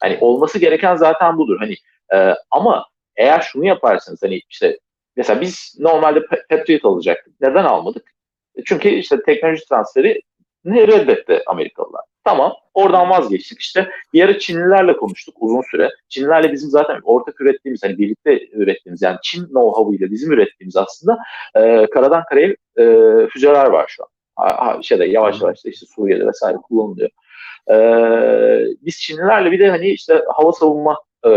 [0.00, 1.56] Hani olması gereken zaten budur.
[1.60, 1.74] Hani
[2.14, 4.78] e, ama eğer şunu yaparsanız hani işte
[5.16, 7.40] Mesela biz normalde Patriot alacaktık.
[7.40, 8.14] Neden almadık?
[8.66, 10.20] Çünkü işte teknoloji transferi
[10.64, 12.02] ne reddetti Amerikalılar.
[12.24, 15.90] Tamam oradan vazgeçtik işte bir ara Çinlilerle konuştuk uzun süre.
[16.08, 21.18] Çinlilerle bizim zaten ortak ürettiğimiz hani birlikte ürettiğimiz yani Çin know-how ile bizim ürettiğimiz aslında
[21.54, 22.84] e, karadan karaya e,
[23.28, 24.08] füzeler var şu an.
[24.36, 27.10] Ha, şeyde yavaş yavaş da işte Suriye'de vesaire kullanılıyor.
[27.70, 27.76] E,
[28.82, 31.30] biz Çinlilerle bir de hani işte hava savunma e,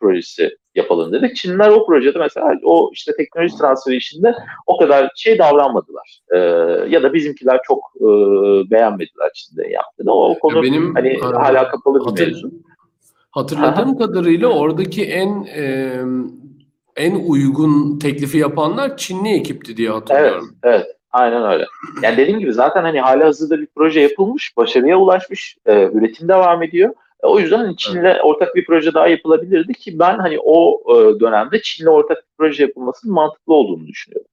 [0.00, 1.36] projesi yapalım dedik.
[1.36, 4.34] Çinliler o projede mesela o işte teknoloji transferi işinde
[4.66, 6.20] o kadar şey davranmadılar.
[6.34, 6.38] E,
[6.90, 8.06] ya da bizimkiler çok e,
[8.70, 10.12] beğenmediler Çin'de yaptığını.
[10.12, 12.50] O konu benim, hani e, hala kapalı bir hatır, mevzu.
[13.30, 13.98] Hatırladığım Aha.
[13.98, 15.94] kadarıyla oradaki en e,
[16.96, 20.56] en uygun teklifi yapanlar Çinli ekipti diye hatırlıyorum.
[20.62, 20.96] Evet, evet.
[21.12, 21.66] Aynen öyle.
[22.02, 26.62] Yani dediğim gibi zaten hani hali hazırda bir proje yapılmış, başarıya ulaşmış, e, üretim devam
[26.62, 26.94] ediyor.
[27.22, 28.20] O yüzden hani Çin'le evet.
[28.24, 32.62] ortak bir proje daha yapılabilirdi ki ben hani o e, dönemde Çin'le ortak bir proje
[32.62, 34.30] yapılmasının mantıklı olduğunu düşünüyorum.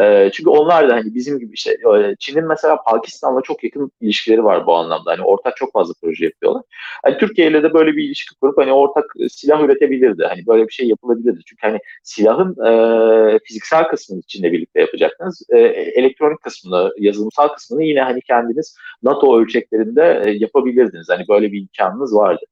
[0.00, 1.76] E, çünkü onlar da hani bizim gibi şey,
[2.18, 5.10] Çin'in mesela Pakistan'la çok yakın ilişkileri var bu anlamda.
[5.10, 6.62] Hani ortak çok fazla proje yapıyorlar.
[7.04, 10.24] Hani Türkiye ile de böyle bir ilişki kurup hani ortak silah üretebilirdi.
[10.28, 11.40] Hani böyle bir şey yapılabilirdi.
[11.46, 15.42] Çünkü hani silahın e, fiziksel kısmını Çin'le birlikte yapacaktınız.
[15.50, 21.06] E, elektronik kısmını, yazılımsal kısmını yine hani kendiniz NATO ölçeklerinde yapabilirdiniz.
[21.10, 22.44] Hani böyle bir imkanınız vardı.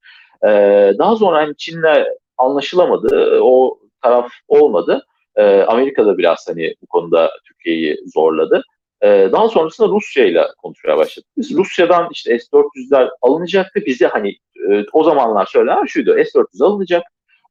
[0.44, 0.48] E,
[0.98, 2.04] daha sonra hani Çin'le
[2.38, 3.38] anlaşılamadı.
[3.42, 5.06] O taraf olmadı.
[5.37, 8.62] E, Amerika biraz hani bu konuda Türkiye'yi zorladı.
[9.03, 11.28] E, daha sonrasında Rusya ile konuşmaya başladık.
[11.37, 13.80] Biz Rusya'dan işte S-400'ler alınacaktı.
[13.87, 14.37] Bize hani
[14.70, 16.14] e, o zamanlar söylenen şuydu.
[16.24, 17.03] S-400 alınacak.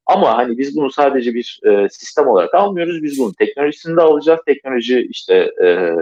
[0.05, 3.03] Ama hani biz bunu sadece bir e, sistem olarak almıyoruz.
[3.03, 4.39] Biz bunun teknolojisini de alacağız.
[4.45, 5.95] Teknoloji işte e,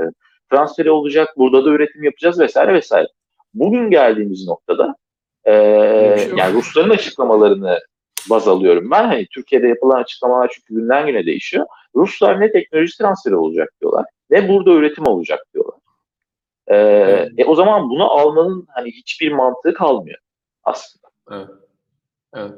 [0.52, 1.30] transferi olacak.
[1.38, 3.08] Burada da üretim yapacağız vesaire vesaire.
[3.54, 4.96] Bugün geldiğimiz noktada
[5.44, 5.54] e,
[6.38, 7.80] yani Rusların açıklamalarını
[8.30, 9.04] baz alıyorum ben.
[9.04, 11.66] Hani Türkiye'de yapılan açıklamalar çünkü günden güne değişiyor.
[11.96, 15.80] Ruslar ne teknoloji transferi olacak diyorlar ne burada üretim olacak diyorlar.
[16.68, 17.32] Ee, evet.
[17.38, 20.20] e, o zaman bunu almanın hani hiçbir mantığı kalmıyor
[20.64, 21.08] aslında.
[21.32, 21.50] Evet.
[22.36, 22.54] Evet.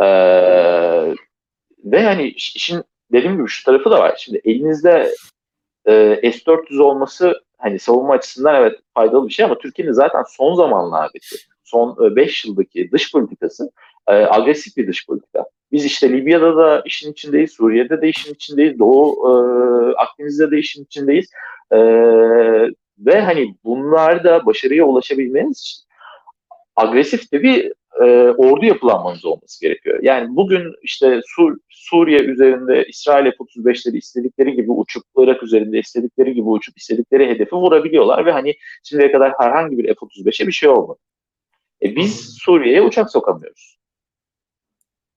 [0.00, 1.14] Ee,
[1.84, 4.14] ve hani işin dediğim gibi şu tarafı da var.
[4.18, 5.14] Şimdi elinizde
[5.86, 5.92] e,
[6.32, 12.16] S-400 olması hani savunma açısından evet faydalı bir şey ama Türkiye'nin zaten son zamanlardaki, son
[12.16, 13.70] 5 yıldaki dış politikası
[14.08, 15.44] e, agresif bir dış politika.
[15.72, 19.32] Biz işte Libya'da da işin içindeyiz, Suriye'de de işin içindeyiz, Doğu e,
[19.96, 21.30] Akdeniz'de de işin içindeyiz.
[21.72, 21.78] E,
[22.98, 25.86] ve hani bunlarda başarıya ulaşabilmeniz için
[26.76, 29.98] agresif de bir e, ordu yapılanmanız olması gerekiyor.
[30.02, 36.48] Yani bugün işte Sur Suriye üzerinde İsrail F-35'leri istedikleri gibi uçup, Irak üzerinde istedikleri gibi
[36.48, 38.54] uçup, istedikleri hedefi vurabiliyorlar ve hani
[38.84, 40.98] şimdiye kadar herhangi bir F-35'e bir şey olmadı.
[41.82, 43.75] E biz Suriye'ye uçak sokamıyoruz.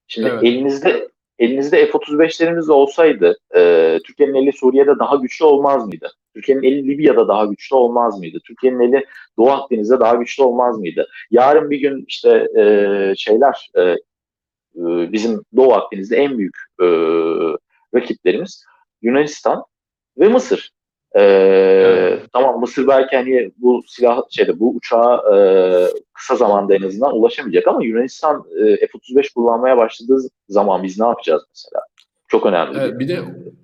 [0.09, 0.43] Şimdi evet.
[0.43, 6.11] elinizde elinizde F-35'lerimiz olsaydı e, Türkiye'nin eli Suriye'de daha güçlü olmaz mıydı?
[6.33, 8.39] Türkiye'nin eli Libya'da daha güçlü olmaz mıydı?
[8.45, 9.05] Türkiye'nin eli
[9.37, 11.07] Doğu Akdeniz'de daha güçlü olmaz mıydı?
[11.31, 13.95] Yarın bir gün işte e, şeyler e,
[15.11, 16.85] bizim Doğu Akdeniz'de en büyük e,
[17.95, 18.65] rakiplerimiz
[19.01, 19.63] Yunanistan
[20.17, 20.71] ve Mısır.
[21.15, 22.23] Ee, evet.
[22.33, 25.37] Tamam Mısır belki hani bu silah şeyde bu uçağa e,
[26.13, 30.17] kısa zamanda en azından ulaşamayacak ama Yunanistan e, F-35 kullanmaya başladığı
[30.49, 31.85] zaman biz ne yapacağız mesela?
[32.27, 32.79] Çok önemli.
[32.81, 33.13] Evet, bir de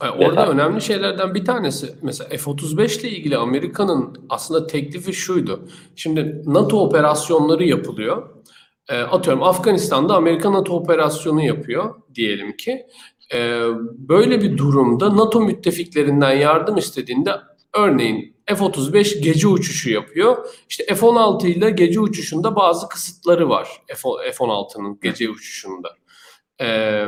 [0.03, 0.49] e, orada Detay.
[0.49, 5.67] önemli şeylerden bir tanesi mesela F-35 ile ilgili Amerika'nın aslında teklifi şuydu.
[5.95, 8.29] Şimdi NATO operasyonları yapılıyor.
[8.89, 12.85] E, atıyorum Afganistan'da Amerika NATO operasyonu yapıyor diyelim ki.
[13.33, 13.61] E,
[13.97, 17.31] böyle bir durumda NATO müttefiklerinden yardım istediğinde
[17.73, 20.47] örneğin F-35 gece uçuşu yapıyor.
[20.69, 25.89] İşte F-16 ile gece uçuşunda bazı kısıtları var F-16'nın gece uçuşunda.
[26.61, 27.05] Ee,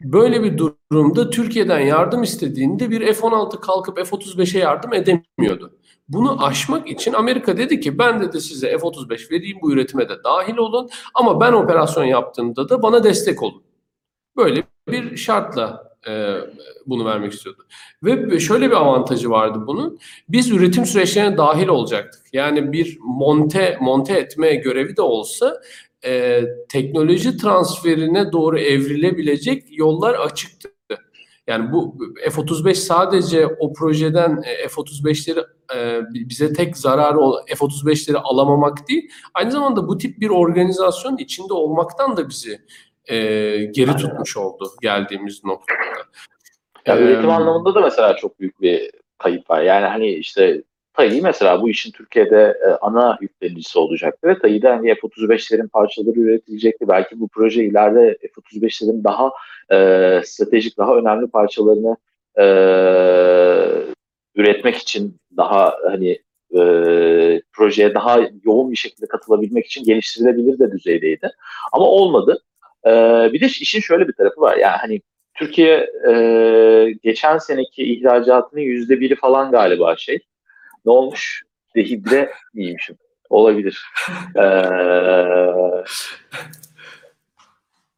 [0.00, 5.78] böyle bir durumda Türkiye'den yardım istediğinde bir F-16 kalkıp F-35'e yardım edemiyordu.
[6.08, 10.56] Bunu aşmak için Amerika dedi ki ben dedi size F-35 vereyim bu üretime de dahil
[10.56, 13.62] olun ama ben operasyon yaptığımda da bana destek olun.
[14.36, 16.36] Böyle bir şartla e,
[16.86, 17.62] bunu vermek istiyordu.
[18.02, 19.98] Ve şöyle bir avantajı vardı bunun.
[20.28, 22.22] Biz üretim süreçlerine dahil olacaktık.
[22.32, 25.60] Yani bir monte monte etme görevi de olsa
[26.04, 30.68] e, teknoloji transferine doğru evrilebilecek yollar açıktı.
[31.46, 31.98] Yani bu
[32.30, 35.44] F-35 sadece o projeden e, F-35'leri
[35.76, 39.10] e, bize tek zararı F-35'leri alamamak değil.
[39.34, 42.60] Aynı zamanda bu tip bir organizasyon içinde olmaktan da bizi
[43.10, 45.78] e, geri tutmuş oldu geldiğimiz noktada.
[46.86, 49.62] Ya ee, üretim anlamında da mesela çok büyük bir kayıp var.
[49.62, 50.62] Yani hani işte
[50.94, 56.88] TAİ mesela bu işin Türkiye'de e, ana yüklenicisi olacaktı ve TAİ'de hani F-35'lerin parçaları üretilecekti.
[56.88, 59.30] Belki bu proje ileride F-35'lerin daha
[59.70, 59.76] e,
[60.24, 61.96] stratejik, daha önemli parçalarını
[62.38, 62.44] e,
[64.34, 66.18] üretmek için daha hani
[66.54, 66.60] e,
[67.52, 71.30] projeye daha yoğun bir şekilde katılabilmek için geliştirilebilir de düzeydeydi.
[71.72, 72.42] Ama olmadı.
[72.86, 72.90] E,
[73.32, 74.56] bir de işin şöyle bir tarafı var.
[74.56, 75.00] Yani hani
[75.34, 76.14] Türkiye e,
[77.02, 80.18] geçen seneki ihracatının yüzde biri falan galiba şey.
[80.84, 81.42] Ne olmuş?
[81.76, 82.96] Dehibre miymişim?
[83.30, 83.82] Olabilir.
[84.36, 84.42] ee,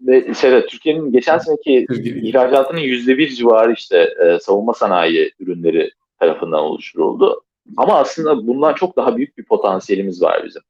[0.01, 1.87] ve şeyde, Türkiye'nin geçen seneki
[2.23, 7.43] ihracatının yüzde bir civarı işte e, savunma sanayi ürünleri tarafından oluşturuldu.
[7.77, 10.63] Ama aslında bundan çok daha büyük bir potansiyelimiz var bizim.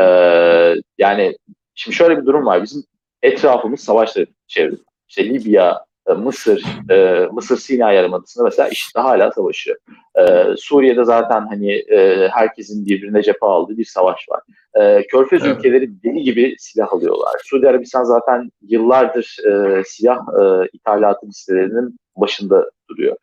[0.00, 1.36] Ee, yani
[1.74, 2.62] şimdi şöyle bir durum var.
[2.62, 2.84] Bizim
[3.22, 4.80] etrafımız savaşla çevrili.
[5.08, 9.76] İşte Libya, e, Mısır, e, Mısır Sina Yarımadası'nda mesela işte hala savaşıyor.
[10.18, 14.42] E, Suriye'de zaten hani e, herkesin birbirine cephe aldığı bir savaş var.
[14.74, 15.56] E, Körfez evet.
[15.56, 17.34] ülkeleri deli gibi silah alıyorlar.
[17.44, 23.16] Suudi Arabistan zaten yıllardır e, silah e, ithalatı listelerinin başında duruyor.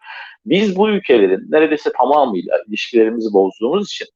[0.46, 4.08] Biz bu ülkelerin neredeyse tamamıyla ilişkilerimizi bozduğumuz için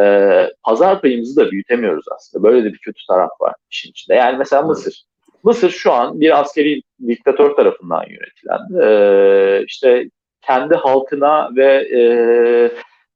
[0.00, 2.44] e, pazar payımızı da büyütemiyoruz aslında.
[2.44, 4.14] Böyle de bir kötü taraf var işin içinde.
[4.16, 5.09] Yani mesela Mısır.
[5.42, 10.10] Mısır şu an bir askeri diktatör tarafından yönetilen, e, işte
[10.40, 12.00] kendi halkına ve e,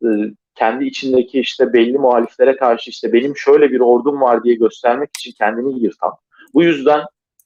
[0.07, 0.09] e,
[0.55, 5.33] kendi içindeki işte belli muhaliflere karşı işte benim şöyle bir ordum var diye göstermek için
[5.39, 6.13] kendini yırtan,
[6.55, 7.03] bu yüzden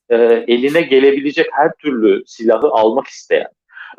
[0.08, 0.16] e,
[0.48, 3.48] eline gelebilecek her türlü silahı almak isteyen,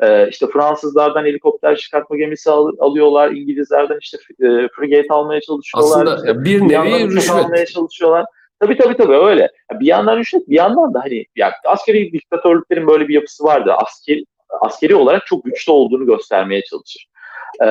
[0.00, 6.06] e, işte Fransızlardan helikopter çıkartma gemisi al, alıyorlar, İngilizlerden işte e, frigate almaya çalışıyorlar.
[6.06, 7.30] Aslında işte, bir nevi rüşvet.
[7.30, 8.24] almaya çalışıyorlar.
[8.60, 9.50] Tabii tabii tabii öyle.
[9.72, 13.72] Bir yandan rüşvet, bir yandan da hani ya askeri diktatörlüklerin böyle bir yapısı vardı.
[13.72, 14.24] Askeri,
[14.60, 17.06] askeri olarak çok güçlü olduğunu göstermeye çalışır.
[17.60, 17.66] Ee,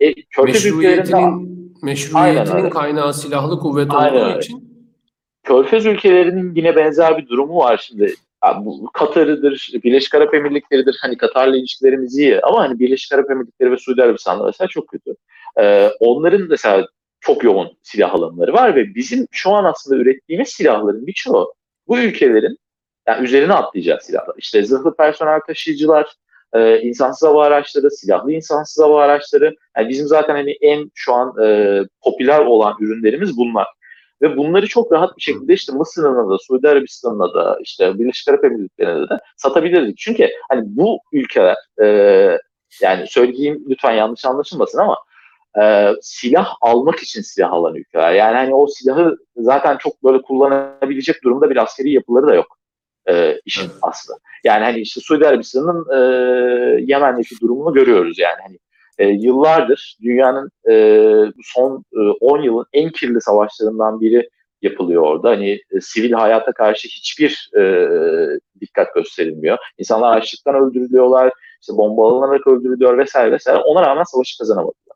[0.00, 0.14] e,
[0.44, 4.38] meşruiyetinin, meşruiyetinin kaynağı silahlı kuvvet aynen olduğu öyle.
[4.38, 4.72] için
[5.42, 8.14] Körfez ülkelerinin yine benzer bir durumu var şimdi.
[8.58, 10.98] bu Katar'ıdır, Birleşik Arap Emirlikleri'dir.
[11.02, 15.14] Hani Katar'la ilişkilerimiz iyi ama hani Birleşik Arap Emirlikleri ve Suudi Arabistan'da mesela çok kötü.
[15.60, 16.86] Ee, onların mesela
[17.22, 21.54] çok yoğun silah alanları var ve bizim şu an aslında ürettiğimiz silahların birçoğu
[21.88, 22.58] bu ülkelerin
[23.08, 24.34] yani üzerine atlayacak silahlar.
[24.38, 26.12] İşte zırhlı personel taşıyıcılar,
[26.52, 29.56] e, insansız hava araçları, silahlı insansız hava araçları.
[29.76, 33.66] Yani bizim zaten hani en şu an e, popüler olan ürünlerimiz bunlar.
[34.22, 38.44] Ve bunları çok rahat bir şekilde işte Mısır'ına da, Suudi Arabistan'ına da, işte Birleşik Arap
[38.44, 39.98] Emirlikleri'ne de satabilirdik.
[39.98, 41.86] Çünkü hani bu ülkeler, e,
[42.82, 44.96] yani söylediğim lütfen yanlış anlaşılmasın ama
[45.60, 48.12] e, silah almak için silah alan ülkeler.
[48.12, 52.58] Yani hani o silahı zaten çok böyle kullanabilecek durumda bir askeri yapıları da yok
[53.08, 53.74] e, işin Evet.
[53.82, 54.14] aslı.
[54.44, 56.00] Yani hani işte Suudi Arabistan'ın e,
[56.86, 58.58] Yemen'deki durumunu görüyoruz yani hani
[58.98, 60.74] e, yıllardır dünyanın e,
[61.44, 64.28] son e, 10 yılın en kirli savaşlarından biri
[64.62, 65.30] yapılıyor orada.
[65.30, 69.58] Hani e, sivil hayata karşı hiçbir e, dikkat gösterilmiyor.
[69.78, 73.58] İnsanlar açlıktan öldürülüyorlar, işte bombalanarak öldürülüyor vesaire vesaire.
[73.58, 74.91] Ona rağmen savaşı kazanamadılar.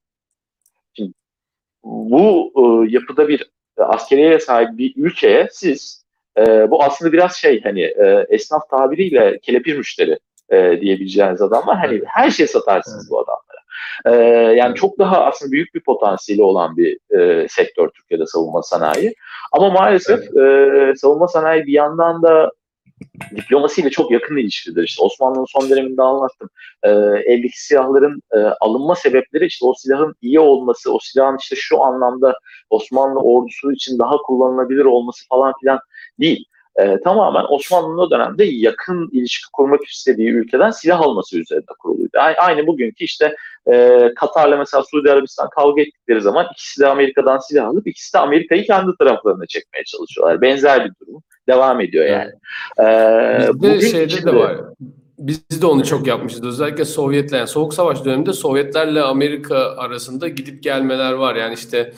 [1.87, 6.05] Bu e, yapıda bir e, askeriye sahip bir ülkeye siz
[6.39, 10.19] e, bu aslında biraz şey hani e, esnaf tabiriyle kelepir müşteri
[10.51, 11.77] e, diyebileceğiniz adamlar.
[11.77, 13.57] Hani her şey satarsınız bu adamlara.
[14.05, 14.13] E,
[14.57, 19.15] yani çok daha aslında büyük bir potansiyeli olan bir e, sektör Türkiye'de savunma sanayi.
[19.53, 22.51] Ama maalesef e, savunma sanayi bir yandan da
[23.37, 24.85] diplomasiyle çok yakın ilişkidir.
[24.85, 26.51] İşte Osmanlı'nın son döneminde anlattım.
[26.83, 26.91] E,
[27.25, 32.35] eldeki silahların e, alınma sebepleri işte o silahın iyi olması, o silahın işte şu anlamda
[32.71, 35.81] Osmanlı ordusu için daha kullanılabilir olması falan filan
[36.21, 36.45] değil.
[36.77, 42.19] E, tamamen Osmanlı'nın o dönemde yakın ilişki kurmak istediği ülkeden silah alması üzerinde kuruluydu.
[42.39, 43.37] Aynı bugünkü işte
[43.73, 48.19] e, Katar'la mesela Suudi Arabistan kavga ettikleri zaman ikisi de Amerika'dan silah alıp ikisi de
[48.19, 50.41] Amerika'yı kendi taraflarına çekmeye çalışıyorlar.
[50.41, 52.31] Benzer bir durum devam ediyor yani.
[52.81, 54.57] E, Bizde bugün şeyde içinde- de var.
[55.19, 56.45] Biz de onu çok yapmışız.
[56.45, 61.35] Özellikle Sovyetler, yani Soğuk Savaş döneminde Sovyetlerle Amerika arasında gidip gelmeler var.
[61.35, 61.93] Yani işte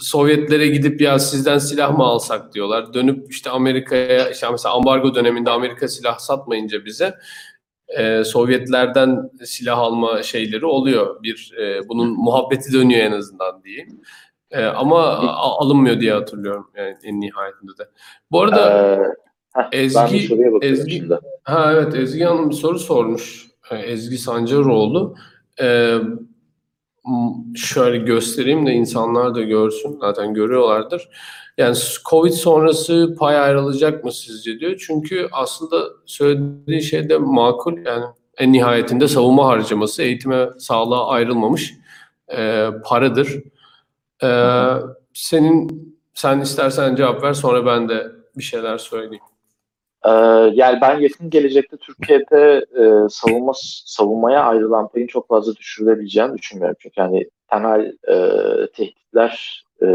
[0.00, 2.94] Sovyetlere gidip ya sizden silah mı alsak diyorlar.
[2.94, 7.14] Dönüp işte Amerika'ya, işte mesela ambargo döneminde Amerika silah satmayınca bize
[7.98, 11.22] e, Sovyetlerden silah alma şeyleri oluyor.
[11.22, 14.00] Bir e, bunun muhabbeti dönüyor en azından diyeyim.
[14.50, 14.98] E, ama
[15.38, 17.88] alınmıyor diye hatırlıyorum yani en nihayetinde de.
[18.30, 19.94] Bu arada Ee, heh, Ezgi-
[20.62, 21.18] Ezgi- şimdi.
[21.42, 23.46] Ha evet Ezgi Hanım bir soru sormuş.
[23.70, 25.14] Ee, Ezgi Sancaroğlu.
[27.06, 29.98] M- şöyle göstereyim de insanlar da görsün.
[30.00, 31.08] Zaten görüyorlardır.
[31.58, 31.76] Yani
[32.10, 34.82] Covid sonrası pay ayrılacak mı sizce diyor.
[34.86, 37.76] Çünkü aslında söylediği şey de makul.
[37.86, 38.04] Yani
[38.38, 41.74] en nihayetinde savunma harcaması eğitime, sağlığa ayrılmamış
[42.36, 43.42] e, paradır.
[44.22, 44.72] Ee,
[45.14, 45.68] senin
[46.14, 48.06] sen istersen cevap ver sonra ben de
[48.36, 49.24] bir şeyler söyleyeyim.
[50.04, 50.10] Ee,
[50.54, 53.52] yani ben yakın gelecekte Türkiye'de e, savunma
[53.86, 56.76] savunmaya ayrılan payın çok fazla düşürülebileceğini düşünmüyorum.
[56.80, 58.16] Çünkü hani temel e,
[58.66, 59.88] tehditler e,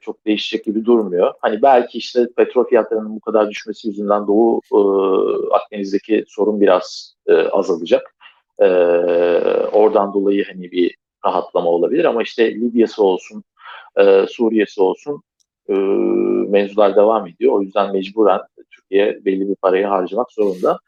[0.00, 1.32] çok değişecek gibi durmuyor.
[1.40, 4.78] Hani belki işte petrol fiyatlarının bu kadar düşmesi yüzünden Doğu e,
[5.54, 8.14] Akdeniz'deki sorun biraz e, azalacak.
[8.58, 8.66] E,
[9.72, 10.96] oradan dolayı hani bir
[11.26, 13.44] rahatlama olabilir ama işte Libya'sı olsun,
[13.96, 15.22] e, Suriye'si olsun
[15.68, 15.72] e,
[16.48, 17.52] mevzular devam ediyor.
[17.52, 18.40] O yüzden mecburen
[18.70, 20.78] Türkiye belli bir parayı harcamak zorunda.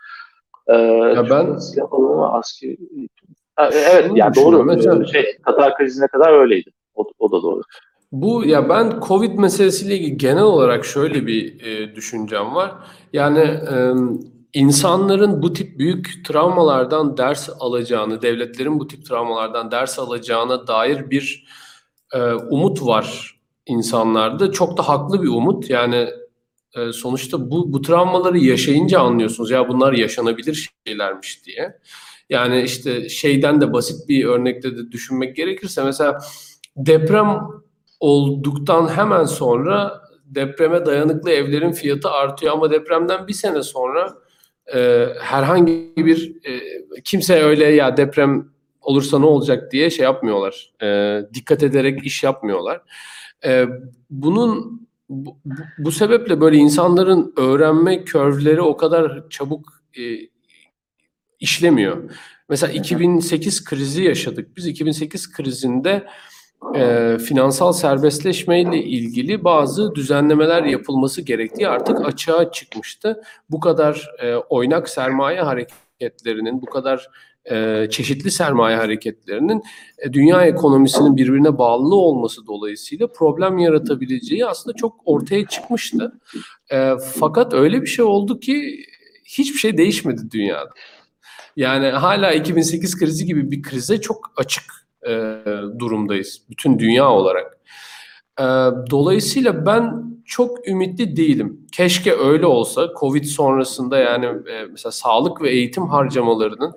[0.67, 2.77] E, Ya ben- silah alımı askeri
[3.57, 4.65] Ha, evet Şunu yani doğru.
[4.65, 6.71] mesela- Şey, Katar krizine kadar öyleydi.
[6.95, 7.63] O, o da doğru.
[8.13, 12.73] Bu ya ben Covid meselesiyle ilgili genel olarak şöyle bir e, düşüncem var.
[13.13, 13.75] Yani e,
[14.55, 21.47] insanların bu tip büyük travmalardan ders alacağını, devletlerin bu tip travmalardan ders alacağına dair bir
[22.13, 23.37] e, umut var
[23.67, 24.53] insanlarda.
[24.53, 25.71] Çok da haklı bir umut.
[25.71, 26.09] Yani
[26.77, 31.79] e, sonuçta bu bu travmaları yaşayınca anlıyorsunuz ya bunlar yaşanabilir şeylermiş diye.
[32.31, 36.19] Yani işte şeyden de basit bir örnekte de düşünmek gerekirse mesela
[36.77, 37.41] deprem
[38.01, 44.15] olduktan hemen sonra depreme dayanıklı evlerin fiyatı artıyor ama depremden bir sene sonra
[44.75, 46.61] e, herhangi bir e,
[47.05, 48.49] kimse öyle ya deprem
[48.81, 50.73] olursa ne olacak diye şey yapmıyorlar.
[50.83, 52.81] E, dikkat ederek iş yapmıyorlar.
[53.45, 53.67] E,
[54.11, 55.37] bunun bu,
[55.79, 60.03] bu- sebeple böyle insanların öğrenme körvleri o kadar çabuk e,
[61.41, 62.11] işlemiyor.
[62.49, 64.57] Mesela 2008 krizi yaşadık.
[64.57, 66.07] Biz 2008 krizinde
[66.75, 73.23] e, finansal serbestleşmeyle ilgili bazı düzenlemeler yapılması gerektiği artık açığa çıkmıştı.
[73.51, 77.09] Bu kadar e, oynak sermaye hareketlerinin, bu kadar
[77.51, 79.63] e, çeşitli sermaye hareketlerinin
[79.99, 86.21] e, dünya ekonomisinin birbirine bağlı olması dolayısıyla problem yaratabileceği aslında çok ortaya çıkmıştı.
[86.73, 88.85] E, fakat öyle bir şey oldu ki
[89.25, 90.71] hiçbir şey değişmedi dünyada.
[91.57, 95.45] Yani hala 2008 krizi gibi bir krize çok açık e,
[95.79, 96.43] durumdayız.
[96.51, 97.61] Bütün dünya olarak.
[98.41, 98.45] Ee,
[98.91, 101.67] dolayısıyla ben çok ümitli değilim.
[101.73, 102.89] Keşke öyle olsa.
[103.01, 106.73] Covid sonrasında yani e, mesela sağlık ve eğitim harcamalarının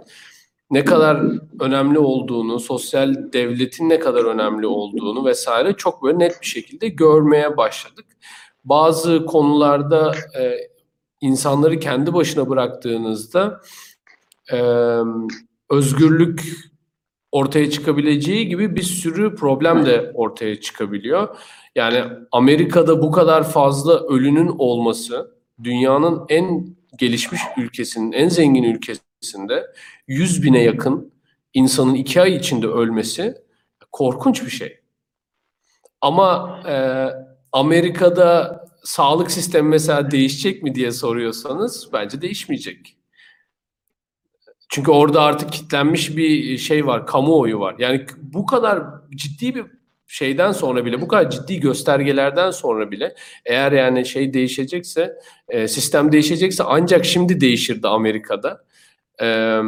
[0.71, 1.23] ne kadar
[1.59, 7.57] önemli olduğunu, sosyal devletin ne kadar önemli olduğunu vesaire çok böyle net bir şekilde görmeye
[7.57, 8.05] başladık.
[8.63, 10.57] Bazı konularda e,
[11.21, 13.61] insanları kendi başına bıraktığınızda
[14.51, 14.59] e,
[15.69, 16.41] özgürlük
[17.33, 21.37] ortaya çıkabileceği gibi bir sürü problem de ortaya çıkabiliyor.
[21.75, 29.67] Yani Amerika'da bu kadar fazla ölünün olması dünyanın en gelişmiş ülkesinin, en zengin ülkesinde
[30.07, 31.13] 100 bine yakın
[31.53, 33.35] insanın iki ay içinde ölmesi
[33.91, 34.79] korkunç bir şey.
[36.01, 36.75] Ama e,
[37.51, 42.97] Amerika'da sağlık sistemi mesela değişecek mi diye soruyorsanız bence değişmeyecek.
[44.73, 47.75] Çünkü orada artık kitlenmiş bir şey var, kamuoyu var.
[47.79, 48.83] Yani bu kadar
[49.15, 49.65] ciddi bir
[50.07, 53.15] şeyden sonra bile, bu kadar ciddi göstergelerden sonra bile
[53.45, 55.17] eğer yani şey değişecekse,
[55.49, 58.63] e, sistem değişecekse ancak şimdi değişirdi Amerika'da.
[59.21, 59.59] E,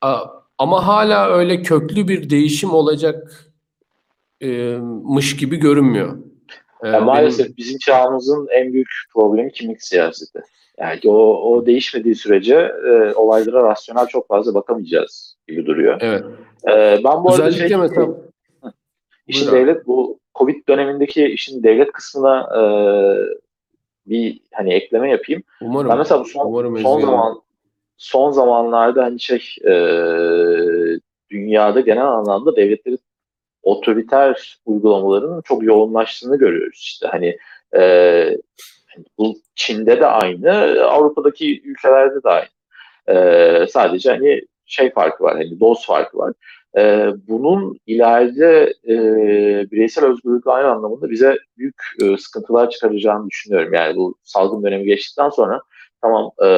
[0.00, 0.24] a,
[0.58, 6.18] ama hala öyle köklü bir değişim olacakmış gibi görünmüyor.
[6.84, 10.40] E, Yani maalesef benim- bizim çağımızın en büyük problemi kimlik siyaseti.
[10.80, 15.98] Yani o, o değişmediği sürece e, olaylara rasyonel çok fazla bakamayacağız gibi duruyor.
[16.00, 16.24] Evet.
[16.68, 18.08] E, ben bu arada Özellikle şey, mesela
[19.26, 19.60] işin Buyur abi.
[19.60, 22.62] devlet bu Covid dönemindeki işin devlet kısmına e,
[24.06, 25.42] bir hani ekleme yapayım.
[25.60, 27.40] umarım Ben mesela bu son, umarım son zaman
[27.96, 29.72] son zamanlarda hani şey e,
[31.30, 32.98] dünyada genel anlamda devletlerin
[33.62, 37.38] otoriter uygulamaların çok yoğunlaştığını görüyoruz işte hani
[37.78, 37.82] e,
[39.18, 40.52] bu Çin'de de aynı
[40.84, 42.48] Avrupa'daki ülkelerde de aynı.
[43.08, 46.32] E, sadece hani şey farkı var hani doz farkı var.
[46.78, 48.94] E, bunun ileride e,
[49.70, 53.74] bireysel özgürlükler anlamında bize büyük e, sıkıntılar çıkaracağını düşünüyorum.
[53.74, 55.60] Yani bu salgın dönemi geçtikten sonra
[56.02, 56.48] tamam e,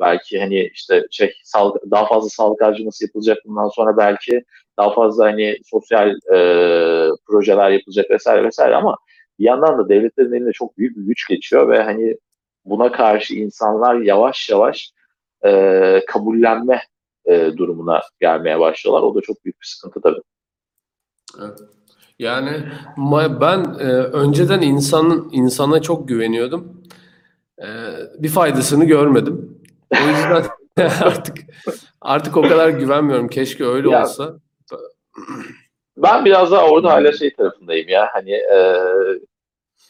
[0.00, 4.44] belki hani işte şey sağlık, daha fazla sağlık harcaması yapılacak bundan sonra belki
[4.78, 6.38] daha fazla hani sosyal e,
[7.26, 8.96] projeler yapılacak vesaire vesaire ama
[9.38, 12.16] bir yandan da devletlerin elinde çok büyük bir güç geçiyor ve hani
[12.64, 14.92] buna karşı insanlar yavaş yavaş
[15.44, 16.82] e, kabullenme
[17.24, 19.02] e, durumuna gelmeye başlıyorlar.
[19.02, 20.20] O da çok büyük bir sıkıntı tabii.
[21.40, 21.58] Evet.
[22.18, 22.50] Yani
[23.40, 26.82] ben e, önceden insanın insana çok güveniyordum.
[27.58, 27.66] E,
[28.18, 29.58] bir faydasını görmedim.
[29.92, 30.44] O yüzden
[31.02, 31.36] artık
[32.00, 33.28] artık o kadar güvenmiyorum.
[33.28, 34.36] Keşke öyle Ya, olsa.
[35.96, 38.58] Ben biraz daha orada hala şey tarafındayım ya hani e,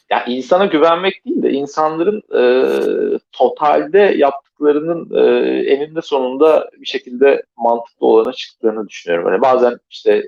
[0.09, 8.07] ya insana güvenmek değil de insanların e, totalde yaptıklarının e, eninde sonunda bir şekilde mantıklı
[8.07, 9.29] olana çıktığını düşünüyorum.
[9.29, 10.25] Hani bazen işte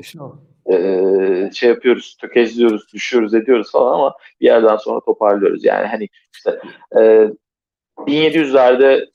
[0.72, 5.66] e, şey yapıyoruz, tökezliyoruz, düşüyoruz, ediyoruz falan ama bir yerden sonra toparlıyoruz.
[5.66, 6.60] Yani hani işte
[6.96, 7.30] e,
[7.98, 9.10] 1700'lerde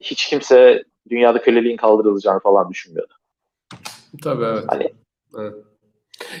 [0.00, 3.14] hiç kimse dünyada köleliğin kaldırılacağını falan düşünmüyordu.
[4.22, 4.64] Tabii evet.
[4.68, 4.92] Hani
[5.38, 5.54] Evet.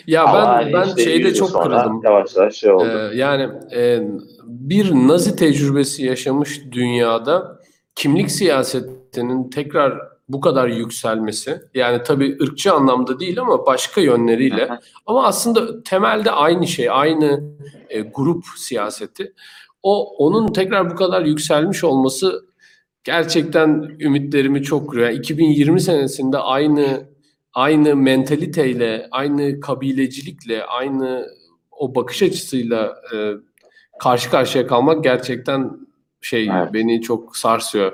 [0.06, 2.00] Ya ama ben hani ben işte şeyde 100 yıl çok sonra kırıldım.
[2.04, 3.10] Yavaş yavaş şey oldu.
[3.12, 4.02] Ee, yani e,
[4.44, 7.58] bir Nazi tecrübesi yaşamış dünyada
[7.94, 14.68] kimlik siyasetinin tekrar bu kadar yükselmesi, yani tabii ırkçı anlamda değil ama başka yönleriyle
[15.06, 17.42] ama aslında temelde aynı şey, aynı
[17.90, 19.32] e, grup siyaseti.
[19.82, 22.44] O onun tekrar bu kadar yükselmiş olması
[23.04, 25.08] gerçekten ümitlerimi çok kırıyor.
[25.08, 27.11] Yani 2020 senesinde aynı
[27.54, 31.26] aynı mentaliteyle, aynı kabilecilikle, aynı
[31.70, 33.16] o bakış açısıyla e,
[34.00, 35.70] karşı karşıya kalmak gerçekten
[36.20, 36.72] şey Evet.
[36.74, 37.92] beni çok sarsıyor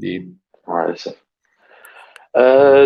[0.00, 0.38] diyeyim.
[0.66, 1.14] Maalesef.
[2.34, 2.42] Ee,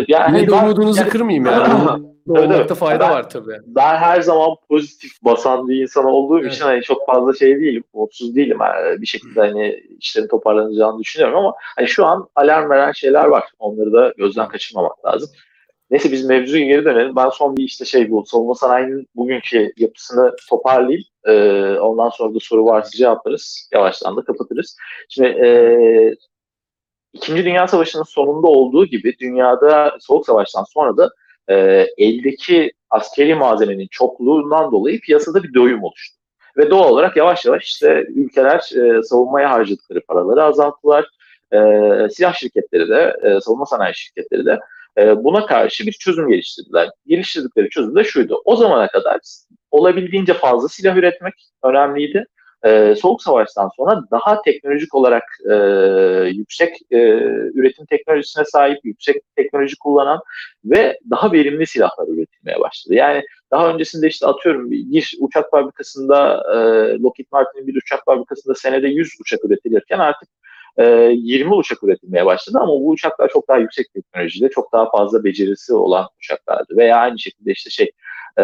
[0.09, 2.03] yani Yine de ben, umudunuzu yani kırmayayım yani.
[2.29, 2.75] Olmakta evet.
[2.75, 3.59] fayda Ben- var tabii.
[3.67, 6.53] ben her zaman pozitif basan bir insan olduğum Evet.
[6.55, 8.59] için hani çok fazla şey değilim, mutsuz değilim.
[8.61, 13.45] Yani bir şekilde hani işlerin toparlanacağını düşünüyorum ama hani şu an alarm veren şeyler var.
[13.59, 15.31] Onları da gözden kaçırmamak lazım.
[15.91, 17.17] Neyse biz mevzuya geri dönelim.
[17.17, 21.05] Ben son bir işte şey bu savunma sanayinin bugünkü yapısını toparlayayım.
[21.25, 21.33] Ee,
[21.81, 23.69] ondan sonra da soru varsa cevaplarız.
[23.73, 24.77] Yavaştan da kapatırız.
[25.09, 25.49] Şimdi e,
[27.13, 31.11] İkinci Dünya Savaşı'nın sonunda olduğu gibi dünyada Soğuk Savaş'tan sonra da
[31.49, 31.55] e,
[31.99, 36.17] eldeki askeri malzemenin çokluğundan dolayı piyasada bir doyum oluştu.
[36.57, 41.11] Ve doğal olarak yavaş yavaş işte ülkeler e, savunmaya harcadıkları paraları azalttılar.
[41.53, 41.59] E,
[42.11, 44.61] silah şirketleri de, e, savunma sanayi şirketleri de
[44.99, 46.91] e, buna karşı bir çözüm geliştirdiler.
[47.07, 48.43] Geliştirdikleri çözüm de şuydu.
[48.45, 49.21] O zamana kadar
[49.71, 52.25] olabildiğince fazla silah üretmek önemliydi.
[52.65, 55.55] Ee, Soğuk Savaş'tan sonra daha teknolojik olarak e,
[56.29, 56.99] yüksek e,
[57.55, 60.21] üretim teknolojisine sahip, yüksek teknoloji kullanan
[60.65, 62.95] ve daha verimli silahlar üretilmeye başladı.
[62.95, 66.57] Yani daha öncesinde işte atıyorum bir uçak fabrikasında e,
[66.99, 70.29] Lockheed Martin'in bir uçak fabrikasında senede 100 uçak üretilirken artık
[70.79, 75.25] e, 20 uçak üretilmeye başladı ama bu uçaklar çok daha yüksek teknolojide, çok daha fazla
[75.25, 76.77] becerisi olan uçaklardı.
[76.77, 77.91] Veya aynı şekilde işte şey
[78.39, 78.43] e,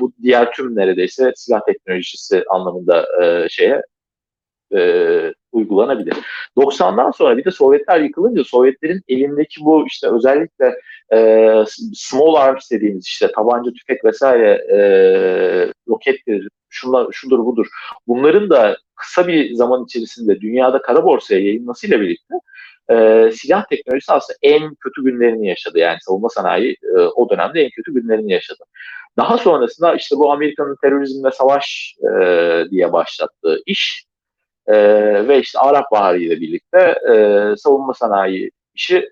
[0.00, 3.82] bu diğer tüm neredeyse silah teknolojisi anlamında e, şeye
[4.74, 4.80] e,
[5.52, 6.14] uygulanabilir.
[6.56, 10.74] 90'dan sonra bir de Sovyetler yıkılınca Sovyetlerin elindeki bu işte özellikle
[11.12, 11.18] e,
[11.94, 14.78] small arms dediğimiz işte tabanca, tüfek vesaire e,
[15.88, 17.66] rokettir, şunlar, şudur budur.
[18.06, 22.34] Bunların da kısa bir zaman içerisinde dünyada kara borsaya yayılmasıyla birlikte
[22.90, 25.78] e, silah teknolojisi aslında en kötü günlerini yaşadı.
[25.78, 28.64] Yani savunma sanayi e, o dönemde en kötü günlerini yaşadı.
[29.16, 32.10] Daha sonrasında işte bu Amerika'nın terörizmle savaş e,
[32.70, 34.06] diye başlattığı iş
[34.66, 34.74] e,
[35.28, 37.14] ve işte Arap Baharı ile birlikte e,
[37.56, 39.10] savunma sanayi işi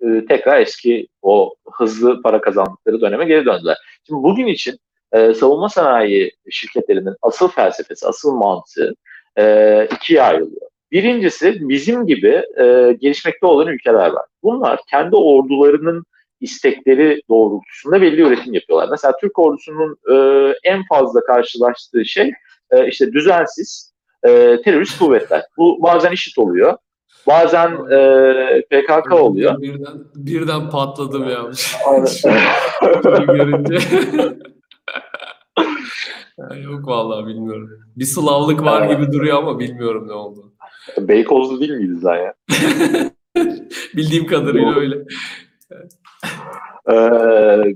[0.00, 3.76] e, tekrar eski o hızlı para kazandıkları döneme geri döndüler.
[4.06, 4.78] Şimdi bugün için
[5.12, 8.94] e, savunma sanayi şirketlerinin asıl felsefesi, asıl mantığı
[9.38, 10.70] e, ikiye ayrılıyor.
[10.92, 14.24] Birincisi bizim gibi e, gelişmekte olan ülkeler var.
[14.42, 16.04] Bunlar kendi ordularının
[16.40, 18.88] istekleri doğrultusunda belli üretim yapıyorlar.
[18.90, 20.14] Mesela Türk ordusunun e,
[20.64, 22.32] en fazla karşılaştığı şey
[22.70, 23.92] e, işte düzensiz
[24.26, 25.42] e, terörist kuvvetler.
[25.58, 26.76] Bu bazen IŞİD oluyor.
[27.26, 29.62] Bazen e, PKK oluyor.
[29.62, 31.40] Birden, birden patladım ya.
[33.26, 33.78] Görünce.
[36.62, 37.70] Yok vallahi bilmiyorum.
[37.96, 40.52] Bir Slavlık var gibi duruyor ama bilmiyorum ne oldu.
[40.98, 42.34] Beykozlu değil miyiz lan ya?
[43.96, 44.96] Bildiğim kadarıyla öyle.
[46.90, 47.74] Ee,